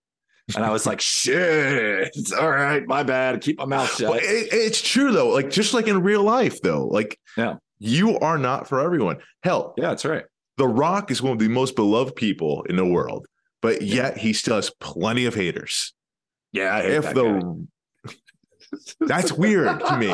And 0.54 0.64
I 0.64 0.70
was 0.70 0.86
like, 0.86 1.00
shit, 1.00 2.16
all 2.40 2.50
right, 2.50 2.86
my 2.86 3.02
bad. 3.02 3.40
Keep 3.40 3.58
my 3.58 3.64
mouth 3.64 3.92
shut. 3.96 4.22
It, 4.22 4.48
it's 4.52 4.80
true 4.80 5.10
though. 5.12 5.30
Like 5.30 5.50
just 5.50 5.74
like 5.74 5.88
in 5.88 6.02
real 6.02 6.22
life 6.22 6.60
though, 6.62 6.86
like 6.86 7.18
yeah, 7.36 7.56
you 7.78 8.18
are 8.20 8.38
not 8.38 8.68
for 8.68 8.80
everyone. 8.80 9.18
Hell, 9.42 9.74
yeah, 9.76 9.88
that's 9.88 10.04
right. 10.04 10.24
The 10.56 10.68
Rock 10.68 11.10
is 11.10 11.20
one 11.20 11.32
of 11.32 11.38
the 11.38 11.48
most 11.48 11.74
beloved 11.74 12.14
people 12.14 12.62
in 12.68 12.76
the 12.76 12.86
world, 12.86 13.26
but 13.60 13.82
yet 13.82 14.16
he 14.16 14.32
still 14.32 14.56
has 14.56 14.70
plenty 14.80 15.26
of 15.26 15.34
haters. 15.34 15.92
Yeah, 16.52 16.78
if 16.78 17.02
that 17.02 17.14
the 17.14 17.66
that's 19.00 19.32
weird 19.32 19.80
to 19.80 19.96
me, 19.96 20.08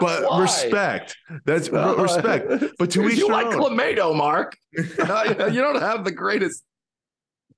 but 0.00 0.28
Why? 0.28 0.42
respect. 0.42 1.16
That's 1.44 1.68
respect. 1.70 2.64
But 2.78 2.90
to 2.90 3.08
each 3.08 3.18
you 3.18 3.28
like 3.28 3.46
own. 3.46 3.54
Clamato, 3.54 4.14
Mark. 4.14 4.56
you 4.72 4.84
don't 4.96 5.80
have 5.80 6.04
the 6.04 6.12
greatest 6.12 6.64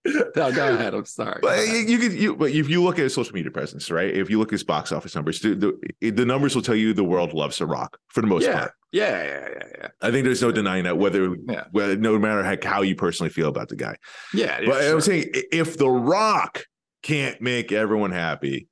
no, 0.37 0.53
go 0.53 0.75
ahead. 0.75 0.95
I'm 0.95 1.05
sorry. 1.05 1.41
But 1.43 1.67
you 1.69 1.99
could 1.99 2.13
you 2.15 2.35
but 2.35 2.51
if 2.51 2.69
you 2.71 2.83
look 2.83 2.99
at 2.99 3.03
his 3.03 3.15
social 3.15 3.35
media 3.35 3.51
presence, 3.51 3.91
right? 3.91 4.09
If 4.09 4.31
you 4.31 4.39
look 4.39 4.49
at 4.49 4.53
his 4.53 4.65
box 4.65 4.93
office 4.93 5.15
numbers, 5.15 5.41
the, 5.41 5.55
the, 6.01 6.11
the 6.11 6.25
numbers 6.25 6.55
will 6.55 6.63
tell 6.63 6.75
you 6.75 6.95
the 6.95 7.05
world 7.05 7.35
loves 7.35 7.59
The 7.59 7.67
Rock 7.67 7.99
for 8.09 8.23
the 8.23 8.27
most 8.27 8.45
yeah. 8.45 8.59
part. 8.59 8.73
Yeah, 8.93 9.23
yeah, 9.23 9.49
yeah, 9.51 9.69
yeah. 9.79 9.89
I 10.01 10.11
think 10.11 10.25
there's 10.25 10.43
no 10.43 10.51
denying 10.51 10.85
that 10.85 10.97
whether 10.97 11.37
yeah. 11.49 11.65
whether 11.71 11.97
no 11.97 12.19
matter 12.19 12.43
how, 12.43 12.57
how 12.65 12.83
you 12.83 12.97
personally 12.97 13.31
feel 13.31 13.49
about 13.49 13.69
the 13.69 13.77
guy. 13.77 13.97
Yeah, 14.33 14.61
but 14.65 14.81
sure. 14.81 14.95
I'm 14.95 15.01
saying 15.03 15.27
if 15.53 15.77
The 15.77 15.89
Rock 15.89 16.65
can't 17.03 17.41
make 17.41 17.71
everyone 17.71 18.11
happy, 18.11 18.69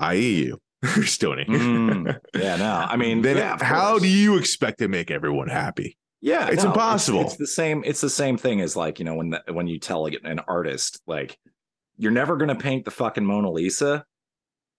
i.e. 0.00 0.46
you. 0.46 0.60
Stoney. 1.04 1.44
mm, 1.44 2.18
yeah, 2.34 2.56
no. 2.56 2.86
I 2.88 2.96
mean, 2.96 3.22
then 3.22 3.36
yeah, 3.36 3.62
how 3.62 3.98
do 3.98 4.08
you 4.08 4.36
expect 4.36 4.78
to 4.78 4.88
make 4.88 5.10
everyone 5.10 5.48
happy? 5.48 5.96
Yeah, 6.20 6.48
it's 6.48 6.64
no, 6.64 6.70
impossible. 6.70 7.20
It's, 7.22 7.32
it's, 7.32 7.38
the 7.38 7.46
same. 7.46 7.82
It's 7.86 8.00
the 8.00 8.10
same 8.10 8.36
thing 8.36 8.60
as 8.60 8.76
like 8.76 8.98
you 8.98 9.04
know 9.04 9.14
when 9.14 9.30
the, 9.30 9.42
when 9.52 9.66
you 9.66 9.78
tell 9.78 10.06
an 10.06 10.40
artist 10.40 11.00
like 11.06 11.38
you're 11.96 12.12
never 12.12 12.36
going 12.36 12.48
to 12.48 12.54
paint 12.54 12.84
the 12.84 12.90
fucking 12.90 13.24
Mona 13.24 13.50
Lisa. 13.50 14.04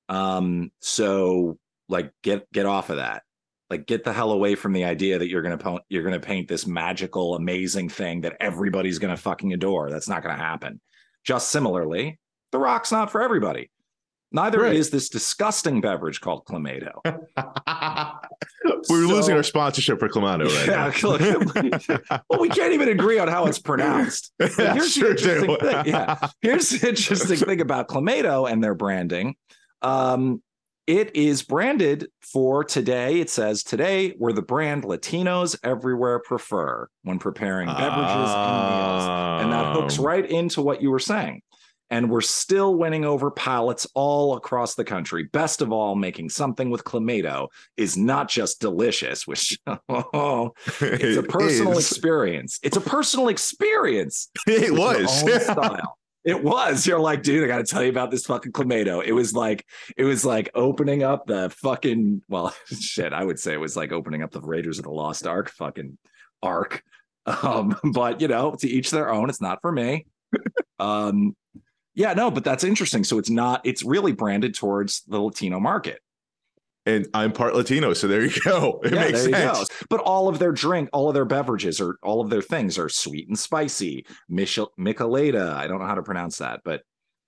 Um, 0.10 0.72
so 0.80 1.58
like 1.88 2.12
get 2.24 2.52
get 2.52 2.66
off 2.66 2.90
of 2.90 2.98
that. 2.98 3.24
Like 3.70 3.86
get 3.86 4.04
the 4.04 4.12
hell 4.12 4.32
away 4.32 4.56
from 4.56 4.74
the 4.74 4.84
idea 4.84 5.20
that 5.20 5.30
you're 5.30 5.42
gonna 5.42 5.80
you're 5.88 6.04
gonna 6.04 6.20
paint 6.20 6.48
this 6.48 6.68
magical, 6.68 7.36
amazing 7.36 7.90
thing 7.90 8.22
that 8.22 8.38
everybody's 8.40 9.00
gonna 9.00 9.18
fucking 9.18 9.54
adore. 9.54 9.90
That's 9.90 10.10
not 10.10 10.24
gonna 10.24 10.36
happen. 10.36 10.82
Just 11.24 11.50
similarly, 11.50 12.20
The 12.52 12.60
Rock's 12.60 12.92
not 12.92 13.12
for 13.12 13.22
everybody. 13.22 13.72
Neither 14.32 14.62
Right. 14.62 14.76
is 14.76 14.90
this 14.90 15.10
disgusting 15.10 15.82
beverage 15.82 16.22
called 16.22 16.46
Clamato. 16.46 17.02
We're 18.90 19.08
losing 19.08 19.36
our 19.36 19.44
sponsorship 19.44 20.00
for 20.00 20.08
Clamato 20.10 20.46
right 20.46 20.68
Yeah, 20.68 21.98
now. 22.10 22.20
well, 22.30 22.40
we 22.40 22.50
can't 22.50 22.74
even 22.74 22.90
agree 22.90 23.20
on 23.20 23.28
how 23.28 23.46
it's 23.46 23.60
pronounced. 23.60 24.34
But 24.38 24.52
here's 24.54 24.94
the 24.96 25.00
Sure 25.00 25.12
interesting 25.12 25.58
thing. 25.58 25.86
Yeah. 25.86 26.28
Here's 26.42 26.70
the 26.70 26.90
interesting 26.90 27.38
thing 27.38 27.62
about 27.62 27.88
Clamato 27.88 28.52
and 28.52 28.64
their 28.64 28.76
branding. 28.76 29.36
Um, 29.82 30.42
it 30.88 31.16
is 31.16 31.44
branded 31.44 32.08
for 32.22 32.64
today. 32.64 33.20
It 33.20 33.30
says 33.30 33.64
today 33.64 34.14
we're 34.18 34.34
the 34.34 34.42
brand 34.42 34.84
Latinos 34.84 35.58
everywhere 35.64 36.20
prefer 36.20 36.88
when 37.04 37.20
preparing 37.20 37.68
beverages 37.68 38.32
and 38.34 38.70
meals. 38.70 39.44
And 39.44 39.52
that 39.54 39.76
hooks 39.76 40.00
Um, 40.00 40.06
right 40.06 40.30
into 40.30 40.62
what 40.62 40.82
you 40.82 40.90
were 40.92 41.00
saying. 41.00 41.42
And 41.92 42.10
we're 42.10 42.22
still 42.22 42.76
winning 42.76 43.06
over 43.06 43.30
palates 43.30 43.86
all 43.94 44.36
across 44.38 44.76
the 44.76 44.84
country. 44.84 45.26
Best 45.26 45.62
of 45.62 45.72
all, 45.72 45.94
making 45.94 46.30
something 46.30 46.70
with 46.72 46.86
Clamato 46.86 47.50
is 47.78 47.98
not 47.98 48.30
just 48.30 48.62
delicious, 48.62 49.28
which 49.28 49.60
oh, 49.90 50.54
it's 50.80 51.18
a 51.18 51.24
personal 51.24 51.74
is. 51.78 51.92
experience. 51.92 52.60
It's 52.64 52.78
a 52.78 52.82
personal 52.82 53.28
experience. 53.28 54.30
It 54.48 54.74
was. 54.74 55.20
style. 55.44 55.98
It 56.24 56.44
was. 56.44 56.86
You're 56.86 57.00
like, 57.00 57.24
dude, 57.24 57.44
I 57.44 57.48
got 57.48 57.58
to 57.58 57.64
tell 57.64 57.84
you 57.84 57.90
about 57.90 58.12
this 58.12 58.26
fucking 58.26 58.52
Clamato. 58.52 59.04
It 59.04 59.12
was 59.12 59.34
like, 59.34 59.66
it 59.98 60.04
was 60.04 60.24
like 60.24 60.50
opening 60.54 61.04
up 61.04 61.26
the 61.26 61.50
fucking, 61.50 62.22
well, 62.30 62.54
shit, 62.80 63.12
I 63.12 63.24
would 63.24 63.40
say 63.40 63.54
it 63.54 63.60
was 63.60 63.76
like 63.76 63.92
opening 63.92 64.22
up 64.24 64.32
the 64.32 64.40
Raiders 64.42 64.78
of 64.78 64.86
the 64.86 64.92
Lost 64.92 65.26
Ark 65.28 65.50
fucking 65.50 65.98
ark. 66.44 66.84
Um, 67.26 67.76
but 67.92 68.22
you 68.22 68.28
know, 68.28 68.56
to 68.60 68.68
each 68.68 68.92
their 68.92 69.12
own. 69.12 69.30
It's 69.30 69.42
not 69.42 69.60
for 69.62 69.72
me. 69.72 70.06
um, 70.80 71.36
yeah, 72.02 72.14
no, 72.14 72.32
but 72.32 72.44
that's 72.44 72.64
interesting. 72.64 73.04
So 73.04 73.20
it's 73.20 73.30
not, 73.30 73.62
it's 73.64 73.84
really 73.84 74.12
branded 74.12 74.56
towards 74.56 75.04
the 75.08 75.20
Latino 75.20 75.60
market. 75.60 76.00
and 76.88 77.08
I'm 77.14 77.32
part 77.32 77.54
Latino, 77.56 77.94
so 77.94 78.08
there 78.08 78.26
you 78.26 78.40
go. 78.44 78.80
It 78.84 78.94
Yeah, 78.94 79.00
makes 79.06 79.22
sense. 79.24 79.70
But 79.90 80.00
all 80.02 80.28
of 80.28 80.40
their 80.40 80.52
drink, 80.52 80.90
all 80.94 81.08
of 81.10 81.14
their 81.14 81.26
beverages, 81.26 81.80
or 81.80 81.98
all 82.02 82.20
of 82.22 82.30
their 82.32 82.42
things 82.42 82.80
are 82.80 82.90
sweet 82.90 83.28
and 83.28 83.38
spicy. 83.38 84.06
Michel- 84.30 84.72
Michelada. 84.80 85.54
I 85.54 85.68
don't 85.68 85.80
know 85.80 85.86
how 85.86 85.96
to 85.96 86.04
pronounce 86.04 86.40
that, 86.40 86.62
but 86.66 86.82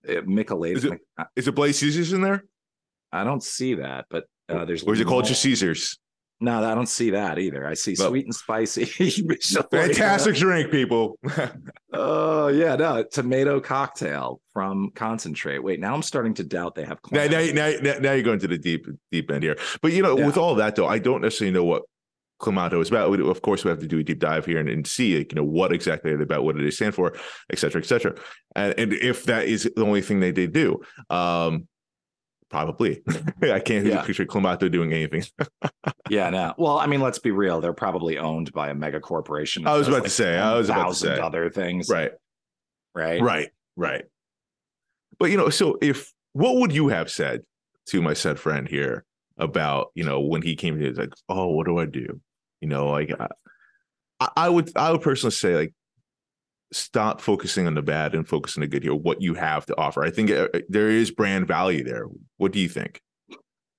uh, 0.10 0.22
Michelada. 0.26 0.76
Is 0.78 0.86
it- 0.86 1.02
Is 1.36 1.48
it 1.48 1.52
Blaze 1.56 1.78
Caesars 1.80 2.12
in 2.14 2.22
there, 2.22 2.44
I 3.12 3.24
don't 3.24 3.44
see 3.44 3.76
that, 3.76 4.06
but 4.10 4.24
uh, 4.50 4.66
there's 4.66 4.84
or 4.84 4.94
is 4.94 5.00
it 5.00 5.06
called 5.08 5.26
just 5.26 5.42
Caesars? 5.44 6.00
No, 6.44 6.62
I 6.62 6.76
don't 6.76 6.90
see 6.90 7.12
that 7.12 7.40
either. 7.40 7.66
I 7.66 7.74
see 7.74 7.96
Well- 7.98 8.10
sweet 8.10 8.26
and 8.26 8.36
spicy. 8.36 8.84
Fantastic 9.72 10.36
drink, 10.36 10.72
people. 10.72 11.18
Oh 11.96 12.48
yeah, 12.48 12.76
no 12.76 13.04
tomato 13.04 13.62
cocktail 13.62 14.42
from 14.52 14.90
concentrate. 14.96 15.60
Wait, 15.60 15.80
now 15.80 15.94
I'm 15.94 16.02
starting 16.02 16.34
to 16.34 16.44
doubt 16.44 16.74
they 16.74 16.86
have. 16.86 16.98
now, 17.12 17.28
clams. 17.28 17.54
now, 17.54 17.72
now, 17.84 18.00
now 18.00 18.12
you're 18.14 18.24
going 18.24 18.40
to 18.40 18.48
the 18.48 18.58
deep 18.58 18.88
deep 19.12 19.30
end 19.30 19.44
here. 19.44 19.58
But 19.82 19.94
you 19.94 20.02
know, 20.02 20.18
Yeah. 20.18 20.26
with 20.26 20.36
all 20.36 20.56
that 20.56 20.76
though, 20.76 20.88
I 20.88 20.98
don't 20.98 21.22
necessarily 21.22 21.54
know 21.54 21.64
what 21.64 21.84
Clamato 22.42 22.82
is 22.82 22.90
about. 22.90 23.12
We- 23.12 23.22
Of 23.30 23.42
course, 23.44 23.64
we 23.64 23.70
have 23.70 23.80
to 23.80 23.88
do 23.88 24.00
a 24.00 24.04
deep 24.04 24.20
dive 24.20 24.46
here 24.48 24.60
and, 24.60 24.68
and 24.68 24.86
see, 24.88 25.20
like, 25.20 25.32
you 25.32 25.36
know, 25.36 25.44
what 25.46 25.72
exactly 25.72 26.12
they're 26.12 26.24
about, 26.24 26.44
what 26.44 26.58
do 26.58 26.64
they 26.64 26.72
stand 26.72 26.96
for, 26.96 27.14
et 27.52 27.60
cetera, 27.60 27.80
et 27.80 27.86
cetera. 27.86 28.16
And, 28.56 28.74
and 28.78 28.92
if 28.94 29.26
that 29.26 29.46
is 29.46 29.72
the 29.76 29.86
only 29.86 30.02
thing 30.02 30.20
they 30.20 30.32
do, 30.32 30.82
um, 31.12 31.68
probably. 32.54 33.02
I 33.42 33.60
can't 33.60 33.86
Yeah. 33.88 34.04
picture 34.04 34.26
Clamato 34.26 34.72
doing 34.72 34.94
anything. 34.94 35.24
Yeah, 36.10 36.30
no. 36.30 36.54
Well, 36.58 36.78
I 36.78 36.86
mean, 36.86 37.00
let's 37.02 37.18
be 37.18 37.32
real. 37.32 37.60
They're 37.62 37.74
probably 37.74 38.18
owned 38.20 38.52
by 38.54 38.70
a 38.70 38.76
mega 38.76 39.00
corporation. 39.00 39.66
I 39.66 39.76
was 39.78 39.88
about 39.88 40.04
to 40.04 40.10
say, 40.10 40.38
I 40.38 40.56
was 40.56 40.68
about 40.70 40.76
to 40.82 41.08
1,000 41.08 41.16
say. 41.16 41.22
other 41.22 41.50
things. 41.50 41.90
right, 41.90 42.12
Right. 42.94 43.22
right, 43.22 43.50
right. 43.76 44.04
But 45.18 45.32
you 45.32 45.38
know, 45.38 45.50
so 45.50 45.78
if 45.82 46.12
what 46.34 46.58
would 46.58 46.72
you 46.74 46.90
have 46.90 47.10
said 47.10 47.42
to 47.88 48.02
my 48.02 48.14
said 48.14 48.38
friend 48.40 48.68
here 48.68 49.06
about 49.38 49.88
you 49.96 50.04
know 50.04 50.20
when 50.20 50.42
he 50.44 50.56
came 50.56 50.78
to 50.78 50.86
it's 50.86 51.00
like, 51.00 51.14
oh, 51.30 51.48
what 51.48 51.66
do 51.66 51.80
I 51.80 51.86
do? 51.86 52.20
You 52.62 52.68
know, 52.68 52.90
like 52.90 53.12
I, 54.20 54.28
I 54.36 54.50
would 54.50 54.72
I 54.76 54.92
would 54.92 55.02
personally 55.02 55.32
say 55.32 55.56
like 55.56 55.74
stop 56.74 57.22
focusing 57.22 57.68
on 57.68 57.76
the 57.76 57.82
bad 57.82 58.16
and 58.16 58.28
focus 58.28 58.58
on 58.58 58.62
the 58.62 58.68
good 58.68 58.84
here. 58.84 58.96
What 58.96 59.22
you 59.22 59.34
have 59.36 59.66
to 59.68 59.78
offer, 59.78 60.04
I 60.04 60.10
think 60.10 60.32
uh, 60.32 60.48
there 60.70 60.90
is 60.90 61.12
brand 61.12 61.48
value 61.48 61.84
there. 61.84 62.08
What 62.38 62.52
do 62.52 62.60
you 62.60 62.70
think? 62.70 63.02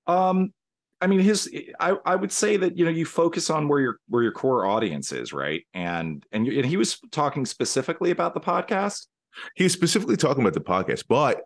Um, 0.07 0.53
I 1.01 1.07
mean, 1.07 1.19
his. 1.19 1.53
I 1.79 1.97
I 2.05 2.15
would 2.15 2.31
say 2.31 2.57
that 2.57 2.77
you 2.77 2.85
know 2.85 2.91
you 2.91 3.05
focus 3.05 3.49
on 3.49 3.67
where 3.67 3.79
your 3.79 3.99
where 4.07 4.23
your 4.23 4.31
core 4.31 4.65
audience 4.65 5.11
is, 5.11 5.33
right? 5.33 5.65
And 5.73 6.25
and 6.31 6.47
and 6.47 6.65
he 6.65 6.77
was 6.77 6.99
talking 7.11 7.45
specifically 7.45 8.11
about 8.11 8.33
the 8.33 8.39
podcast. 8.39 9.07
he 9.55 9.63
was 9.63 9.73
specifically 9.73 10.17
talking 10.17 10.41
about 10.41 10.53
the 10.53 10.61
podcast, 10.61 11.05
but 11.07 11.41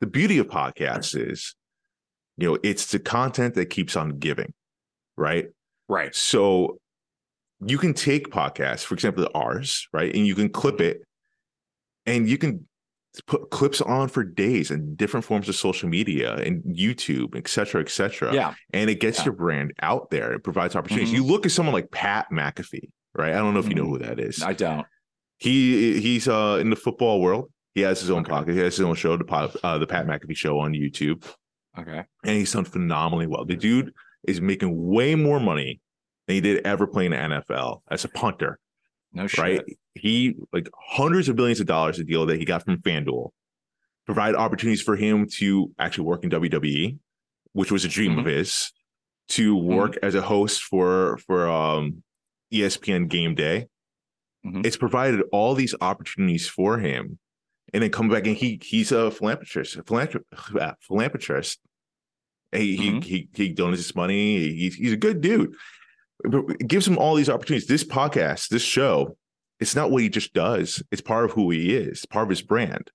the 0.00 0.06
beauty 0.06 0.38
of 0.38 0.48
podcasts 0.48 1.16
is, 1.18 1.54
you 2.36 2.48
know, 2.48 2.58
it's 2.62 2.86
the 2.92 2.98
content 2.98 3.54
that 3.54 3.66
keeps 3.66 3.96
on 3.96 4.18
giving, 4.18 4.52
right? 5.16 5.46
Right. 5.88 6.14
So 6.14 6.78
you 7.66 7.78
can 7.78 7.94
take 7.94 8.30
podcasts, 8.30 8.84
for 8.84 8.94
example, 8.94 9.28
ours, 9.34 9.86
right? 9.92 10.14
And 10.14 10.26
you 10.26 10.34
can 10.34 10.48
clip 10.48 10.80
it 10.80 11.02
and 12.06 12.28
you 12.28 12.38
can 12.38 12.66
put 13.26 13.50
clips 13.50 13.80
on 13.80 14.08
for 14.08 14.22
days 14.22 14.70
and 14.70 14.96
different 14.96 15.24
forms 15.26 15.48
of 15.48 15.56
social 15.56 15.88
media 15.88 16.36
and 16.36 16.62
YouTube, 16.64 17.34
et 17.36 17.48
cetera, 17.48 17.80
et 17.80 17.88
cetera. 17.90 18.32
Yeah. 18.32 18.54
And 18.72 18.88
it 18.88 19.00
gets 19.00 19.18
Yeah. 19.18 19.26
your 19.26 19.34
brand 19.34 19.72
out 19.82 20.10
there. 20.10 20.32
It 20.32 20.44
provides 20.44 20.76
opportunities. 20.76 21.10
Mhm. 21.10 21.16
You 21.16 21.24
look 21.24 21.44
at 21.44 21.52
someone 21.52 21.72
like 21.74 21.90
Pat 21.90 22.28
McAfee, 22.32 22.90
right? 23.14 23.32
I 23.32 23.38
don't 23.38 23.52
know 23.52 23.60
if 23.60 23.68
you 23.68 23.74
know 23.74 23.84
Mhm. 23.86 23.88
who 23.88 23.98
that 23.98 24.20
is. 24.20 24.42
I 24.42 24.52
don't. 24.52 24.86
He 25.38 26.00
he's 26.00 26.28
uh 26.28 26.58
in 26.60 26.70
the 26.70 26.76
football 26.76 27.20
world. 27.20 27.50
He 27.74 27.80
has 27.82 28.00
his 28.00 28.10
own 28.10 28.22
Okay. 28.22 28.30
podcast. 28.32 28.52
He 28.52 28.58
has 28.60 28.76
his 28.76 28.86
own 28.86 28.94
show, 28.94 29.16
the 29.16 29.58
uh, 29.64 29.78
the 29.78 29.86
Pat 29.86 30.06
McAfee 30.06 30.36
show 30.36 30.58
on 30.60 30.72
YouTube 30.72 31.24
Okay. 31.78 32.04
and 32.24 32.36
he's 32.36 32.52
done 32.52 32.64
phenomenally 32.64 33.26
well. 33.26 33.44
The 33.44 33.56
dude 33.56 33.92
is 34.26 34.40
making 34.40 34.70
way 34.86 35.14
more 35.14 35.40
money 35.40 35.80
than 36.26 36.34
he 36.34 36.40
did 36.40 36.66
ever 36.66 36.86
playing 36.86 37.10
the 37.12 37.16
NFL 37.16 37.82
as 37.90 38.04
a 38.04 38.08
punter, 38.08 38.58
No 39.12 39.26
shit. 39.26 39.40
right? 39.40 39.62
He 39.94 40.36
like 40.52 40.68
hundreds 40.78 41.28
of 41.28 41.36
billions 41.36 41.60
of 41.60 41.66
dollars 41.66 41.98
a 41.98 42.04
deal 42.04 42.26
that 42.26 42.38
he 42.38 42.44
got 42.44 42.64
from 42.64 42.78
FanDuel 42.78 43.30
provide 44.06 44.34
opportunities 44.34 44.82
for 44.82 44.96
him 44.96 45.26
to 45.38 45.72
actually 45.78 46.04
work 46.04 46.24
in 46.24 46.30
WWE, 46.30 46.96
which 47.52 47.70
was 47.70 47.84
a 47.84 47.88
dream 47.88 48.18
of 48.18 48.24
his, 48.26 48.72
to 49.28 49.54
work 49.56 49.96
as 50.02 50.14
a 50.14 50.22
host 50.22 50.62
for 50.62 51.18
for 51.26 51.48
um 51.48 52.02
ESPN 52.52 53.08
Game 53.08 53.34
Day. 53.34 53.66
Mhm. 54.44 54.64
It's 54.64 54.76
provided 54.76 55.22
all 55.32 55.54
these 55.54 55.74
opportunities 55.80 56.48
for 56.48 56.78
him. 56.78 57.18
And 57.72 57.82
then 57.84 57.90
come 57.90 58.08
back 58.08 58.26
and 58.26 58.36
he 58.36 58.58
he's 58.64 58.90
a 58.90 59.10
philanthropist, 59.12 59.76
a 59.76 59.82
philanthrop- 59.84 60.24
uh, 60.60 60.72
philanthropist. 60.80 61.60
He, 62.52 62.76
he 62.76 63.00
he 63.00 63.28
he 63.32 63.54
donates 63.54 63.76
his 63.76 63.94
money. 63.94 64.38
He's 64.52 64.74
he's 64.74 64.92
a 64.92 64.96
good 64.96 65.20
dude. 65.20 65.54
It 66.24 66.68
gives 66.68 66.86
him 66.86 66.98
all 66.98 67.14
these 67.14 67.30
opportunities. 67.30 67.68
This 67.68 67.84
podcast, 67.84 68.48
this 68.48 68.62
show, 68.62 69.16
it's 69.58 69.74
not 69.76 69.90
what 69.90 70.02
he 70.02 70.08
just 70.08 70.32
does. 70.34 70.82
It's 70.90 71.00
part 71.02 71.24
of 71.24 71.32
who 71.32 71.50
he 71.50 71.74
is. 71.74 72.06
Part 72.06 72.24
of 72.24 72.30
his 72.30 72.42
brand. 72.42 72.90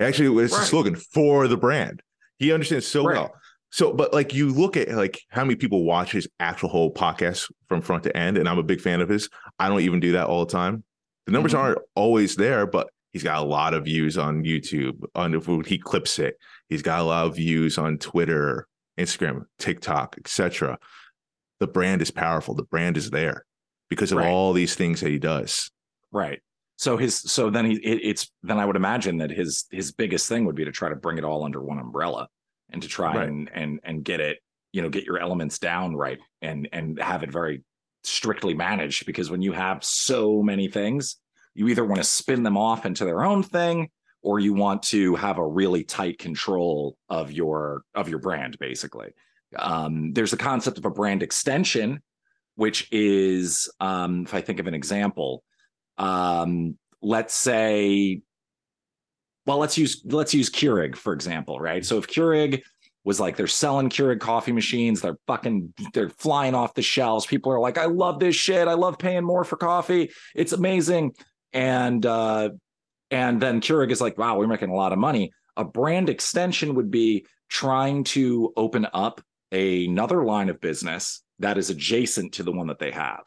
Actually, 0.00 0.44
it's 0.44 0.56
a 0.56 0.64
slogan 0.64 0.94
for 0.94 1.48
the 1.48 1.56
brand. 1.56 2.02
He 2.38 2.52
understands 2.52 2.86
so 2.86 3.04
Right. 3.04 3.16
well. 3.16 3.34
So, 3.70 3.92
but 3.92 4.14
like 4.14 4.32
you 4.32 4.48
look 4.50 4.76
at 4.76 4.88
like 4.90 5.20
how 5.30 5.44
many 5.44 5.56
people 5.56 5.84
watch 5.84 6.12
his 6.12 6.26
actual 6.40 6.68
whole 6.70 6.92
podcast 6.94 7.50
from 7.68 7.80
front 7.82 8.04
to 8.04 8.16
end, 8.16 8.38
and 8.38 8.48
I'm 8.48 8.58
a 8.58 8.62
big 8.62 8.80
fan 8.80 9.00
of 9.00 9.08
his. 9.08 9.28
I 9.58 9.68
don't 9.68 9.80
even 9.80 10.00
do 10.00 10.12
that 10.12 10.26
all 10.26 10.46
the 10.46 10.52
time. 10.52 10.84
The 11.26 11.32
numbers 11.32 11.52
Mhm. 11.52 11.58
aren't 11.58 11.78
always 11.94 12.36
there, 12.36 12.66
but 12.66 12.88
he's 13.12 13.22
got 13.24 13.42
a 13.42 13.46
lot 13.46 13.74
of 13.74 13.84
views 13.84 14.16
on 14.16 14.42
YouTube. 14.44 15.02
On 15.14 15.32
when 15.34 15.64
he 15.64 15.76
clips 15.78 16.18
it, 16.18 16.36
he's 16.68 16.80
got 16.80 17.00
a 17.00 17.02
lot 17.02 17.26
of 17.26 17.36
views 17.36 17.76
on 17.76 17.98
Twitter, 17.98 18.66
Instagram, 18.98 19.42
TikTok, 19.58 20.16
etc. 20.18 20.78
The 21.60 21.66
brand 21.66 22.02
is 22.02 22.10
powerful. 22.10 22.54
The 22.54 22.62
brand 22.64 22.96
is 22.96 23.10
there 23.10 23.44
because 23.90 24.12
of 24.12 24.18
Right. 24.18 24.28
all 24.28 24.52
these 24.52 24.74
things 24.74 25.00
that 25.00 25.10
he 25.10 25.18
does. 25.18 25.70
Right. 26.12 26.40
So 26.76 26.96
his 26.96 27.16
so 27.18 27.50
then 27.50 27.64
he 27.66 27.74
it, 27.76 28.00
it's 28.04 28.30
then 28.42 28.58
I 28.58 28.64
would 28.64 28.76
imagine 28.76 29.18
that 29.18 29.30
his 29.30 29.64
his 29.70 29.90
biggest 29.92 30.28
thing 30.28 30.44
would 30.44 30.54
be 30.54 30.64
to 30.64 30.72
try 30.72 30.88
to 30.88 30.94
bring 30.96 31.18
it 31.18 31.24
all 31.24 31.44
under 31.44 31.60
one 31.62 31.78
umbrella 31.78 32.28
and 32.70 32.80
to 32.82 32.88
try 32.88 33.16
Right. 33.16 33.28
and 33.28 33.50
and 33.52 33.80
and 33.82 34.04
get 34.04 34.20
it 34.20 34.38
you 34.72 34.82
know 34.82 34.88
get 34.88 35.04
your 35.04 35.18
elements 35.18 35.58
down 35.58 35.96
right 35.96 36.18
and 36.40 36.68
and 36.72 37.00
have 37.00 37.22
it 37.24 37.32
very 37.32 37.64
strictly 38.04 38.54
managed 38.54 39.06
because 39.06 39.28
when 39.30 39.42
you 39.42 39.52
have 39.52 39.82
so 39.82 40.40
many 40.42 40.68
things 40.68 41.16
you 41.54 41.66
either 41.68 41.84
want 41.84 41.96
to 42.00 42.04
spin 42.04 42.44
them 42.44 42.56
off 42.56 42.86
into 42.86 43.04
their 43.04 43.24
own 43.24 43.42
thing 43.42 43.90
or 44.22 44.38
you 44.38 44.52
want 44.54 44.82
to 44.84 45.16
have 45.16 45.38
a 45.38 45.46
really 45.46 45.82
tight 45.82 46.18
control 46.18 46.96
of 47.08 47.32
your 47.32 47.82
of 47.94 48.08
your 48.08 48.20
brand 48.20 48.56
basically 48.60 49.08
um, 49.56 50.12
there's 50.12 50.30
the 50.30 50.36
concept 50.36 50.78
of 50.78 50.84
a 50.84 50.90
brand 50.90 51.22
extension 51.22 52.00
which 52.56 52.88
is 52.90 53.70
um, 53.80 54.24
if 54.24 54.34
i 54.34 54.40
think 54.40 54.58
of 54.60 54.66
an 54.66 54.74
example 54.74 55.42
um, 55.98 56.76
let's 57.02 57.34
say 57.34 58.22
well 59.46 59.58
let's 59.58 59.78
use 59.78 60.02
let's 60.04 60.34
use 60.34 60.50
Keurig 60.50 60.96
for 60.96 61.12
example 61.12 61.58
right? 61.58 61.84
So 61.84 61.98
if 61.98 62.06
Keurig 62.06 62.62
was 63.04 63.18
like 63.18 63.36
they're 63.36 63.46
selling 63.46 63.88
Keurig 63.88 64.20
coffee 64.20 64.52
machines 64.52 65.00
they're 65.00 65.18
fucking 65.26 65.72
they're 65.94 66.10
flying 66.10 66.54
off 66.54 66.74
the 66.74 66.82
shelves. 66.82 67.26
People 67.26 67.52
are 67.52 67.60
like 67.60 67.78
I 67.78 67.86
love 67.86 68.20
this 68.20 68.36
shit. 68.36 68.68
I 68.68 68.74
love 68.74 68.98
paying 68.98 69.24
more 69.24 69.44
for 69.44 69.56
coffee. 69.56 70.10
It's 70.34 70.52
amazing. 70.52 71.12
And 71.52 72.04
uh 72.04 72.50
and 73.10 73.40
then 73.40 73.60
Keurig 73.60 73.90
is 73.90 74.00
like 74.00 74.18
wow 74.18 74.36
we're 74.36 74.46
making 74.46 74.70
a 74.70 74.76
lot 74.76 74.92
of 74.92 74.98
money. 74.98 75.32
A 75.56 75.64
brand 75.64 76.08
extension 76.08 76.74
would 76.74 76.90
be 76.90 77.26
trying 77.48 78.04
to 78.04 78.52
open 78.56 78.86
up 78.92 79.22
another 79.52 80.24
line 80.24 80.48
of 80.48 80.60
business 80.60 81.22
that 81.38 81.58
is 81.58 81.70
adjacent 81.70 82.34
to 82.34 82.42
the 82.42 82.52
one 82.52 82.66
that 82.66 82.78
they 82.78 82.90
have. 82.90 83.22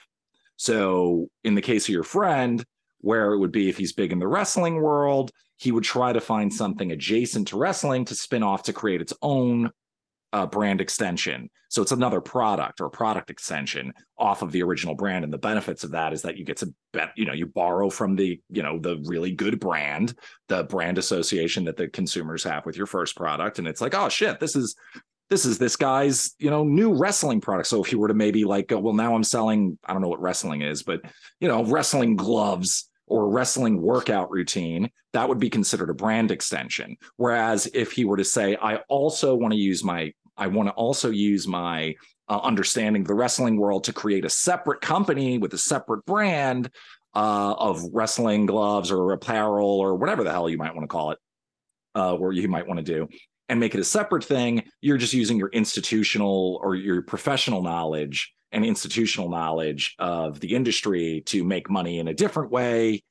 So, 0.57 1.27
in 1.43 1.55
the 1.55 1.61
case 1.61 1.85
of 1.85 1.93
your 1.93 2.03
friend, 2.03 2.63
where 2.99 3.33
it 3.33 3.39
would 3.39 3.51
be 3.51 3.69
if 3.69 3.77
he's 3.77 3.93
big 3.93 4.11
in 4.11 4.19
the 4.19 4.27
wrestling 4.27 4.81
world, 4.81 5.31
he 5.57 5.71
would 5.71 5.83
try 5.83 6.13
to 6.13 6.21
find 6.21 6.53
something 6.53 6.91
adjacent 6.91 7.47
to 7.49 7.57
wrestling 7.57 8.05
to 8.05 8.15
spin 8.15 8.43
off 8.43 8.63
to 8.63 8.73
create 8.73 9.01
its 9.01 9.13
own 9.21 9.71
uh, 10.33 10.45
brand 10.45 10.81
extension. 10.81 11.49
So 11.69 11.81
it's 11.81 11.91
another 11.91 12.21
product 12.21 12.81
or 12.81 12.89
product 12.89 13.29
extension 13.29 13.93
off 14.17 14.41
of 14.41 14.51
the 14.51 14.63
original 14.63 14.95
brand. 14.95 15.23
And 15.23 15.31
the 15.31 15.37
benefits 15.37 15.83
of 15.83 15.91
that 15.91 16.13
is 16.13 16.21
that 16.21 16.37
you 16.37 16.45
get 16.45 16.57
to 16.57 16.73
bet, 16.93 17.11
you 17.15 17.25
know, 17.25 17.33
you 17.33 17.45
borrow 17.45 17.89
from 17.89 18.15
the, 18.15 18.39
you 18.49 18.63
know, 18.63 18.79
the 18.79 19.01
really 19.05 19.31
good 19.31 19.59
brand, 19.59 20.15
the 20.47 20.63
brand 20.63 20.97
association 20.97 21.65
that 21.65 21.77
the 21.77 21.87
consumers 21.87 22.43
have 22.43 22.65
with 22.65 22.77
your 22.77 22.87
first 22.87 23.15
product. 23.15 23.59
And 23.59 23.67
it's 23.67 23.81
like, 23.81 23.95
oh 23.95 24.09
shit, 24.09 24.39
this 24.39 24.55
is 24.55 24.75
this 25.31 25.45
is 25.45 25.57
this 25.57 25.77
guy's 25.77 26.35
you 26.37 26.51
know 26.51 26.63
new 26.63 26.93
wrestling 26.93 27.41
product. 27.41 27.69
So 27.69 27.83
if 27.83 27.91
you 27.91 27.97
were 27.97 28.09
to 28.09 28.13
maybe 28.13 28.43
like 28.43 28.67
go, 28.67 28.77
well 28.77 28.93
now 28.93 29.15
i'm 29.15 29.23
selling 29.23 29.79
i 29.85 29.93
don't 29.93 30.01
know 30.01 30.09
what 30.09 30.21
wrestling 30.21 30.61
is 30.61 30.83
but 30.83 31.01
you 31.39 31.47
know 31.47 31.63
wrestling 31.63 32.15
gloves 32.15 32.89
or 33.07 33.29
wrestling 33.29 33.81
workout 33.81 34.29
routine 34.29 34.89
that 35.13 35.27
would 35.27 35.39
be 35.39 35.49
considered 35.49 35.89
a 35.89 35.93
brand 35.93 36.31
extension. 36.31 36.95
Whereas 37.15 37.67
if 37.73 37.93
he 37.93 38.05
were 38.05 38.17
to 38.17 38.25
say 38.25 38.57
i 38.61 38.75
also 38.89 39.33
want 39.33 39.53
to 39.53 39.59
use 39.59 39.83
my 39.83 40.13
I 40.37 40.47
want 40.47 40.69
to 40.69 40.73
also 40.73 41.11
use 41.11 41.47
my 41.47 41.95
uh, 42.27 42.39
understanding 42.41 43.03
of 43.03 43.07
the 43.07 43.13
wrestling 43.13 43.57
world 43.57 43.83
to 43.85 43.93
create 43.93 44.25
a 44.25 44.29
separate 44.29 44.81
company 44.81 45.37
with 45.37 45.53
a 45.53 45.57
separate 45.57 46.05
brand 46.05 46.69
uh, 47.13 47.53
of 47.53 47.83
wrestling 47.93 48.45
gloves 48.45 48.91
or 48.91 49.11
apparel 49.11 49.79
or 49.79 49.95
whatever 49.95 50.23
the 50.23 50.31
hell 50.31 50.49
you 50.49 50.57
might 50.57 50.73
want 50.73 50.83
to 50.83 50.87
call 50.87 51.11
it, 51.11 51.19
uh, 51.95 52.15
where 52.15 52.31
you 52.31 52.47
might 52.47 52.65
want 52.67 52.77
to 52.79 52.83
do, 52.83 53.07
and 53.51 53.59
make 53.59 53.75
it 53.75 53.81
a 53.81 53.83
separate 53.83 54.23
thing. 54.23 54.63
You're 54.79 54.97
just 54.97 55.13
using 55.13 55.37
your 55.37 55.49
institutional 55.49 56.59
or 56.63 56.73
your 56.75 57.01
professional 57.01 57.61
knowledge 57.61 58.33
and 58.53 58.65
institutional 58.65 59.29
knowledge 59.29 59.93
of 59.99 60.39
the 60.39 60.55
industry 60.55 61.21
to 61.25 61.43
make 61.43 61.69
money 61.69 61.99
in 61.99 62.07
a 62.07 62.13
different 62.13 62.49
way 62.49 63.03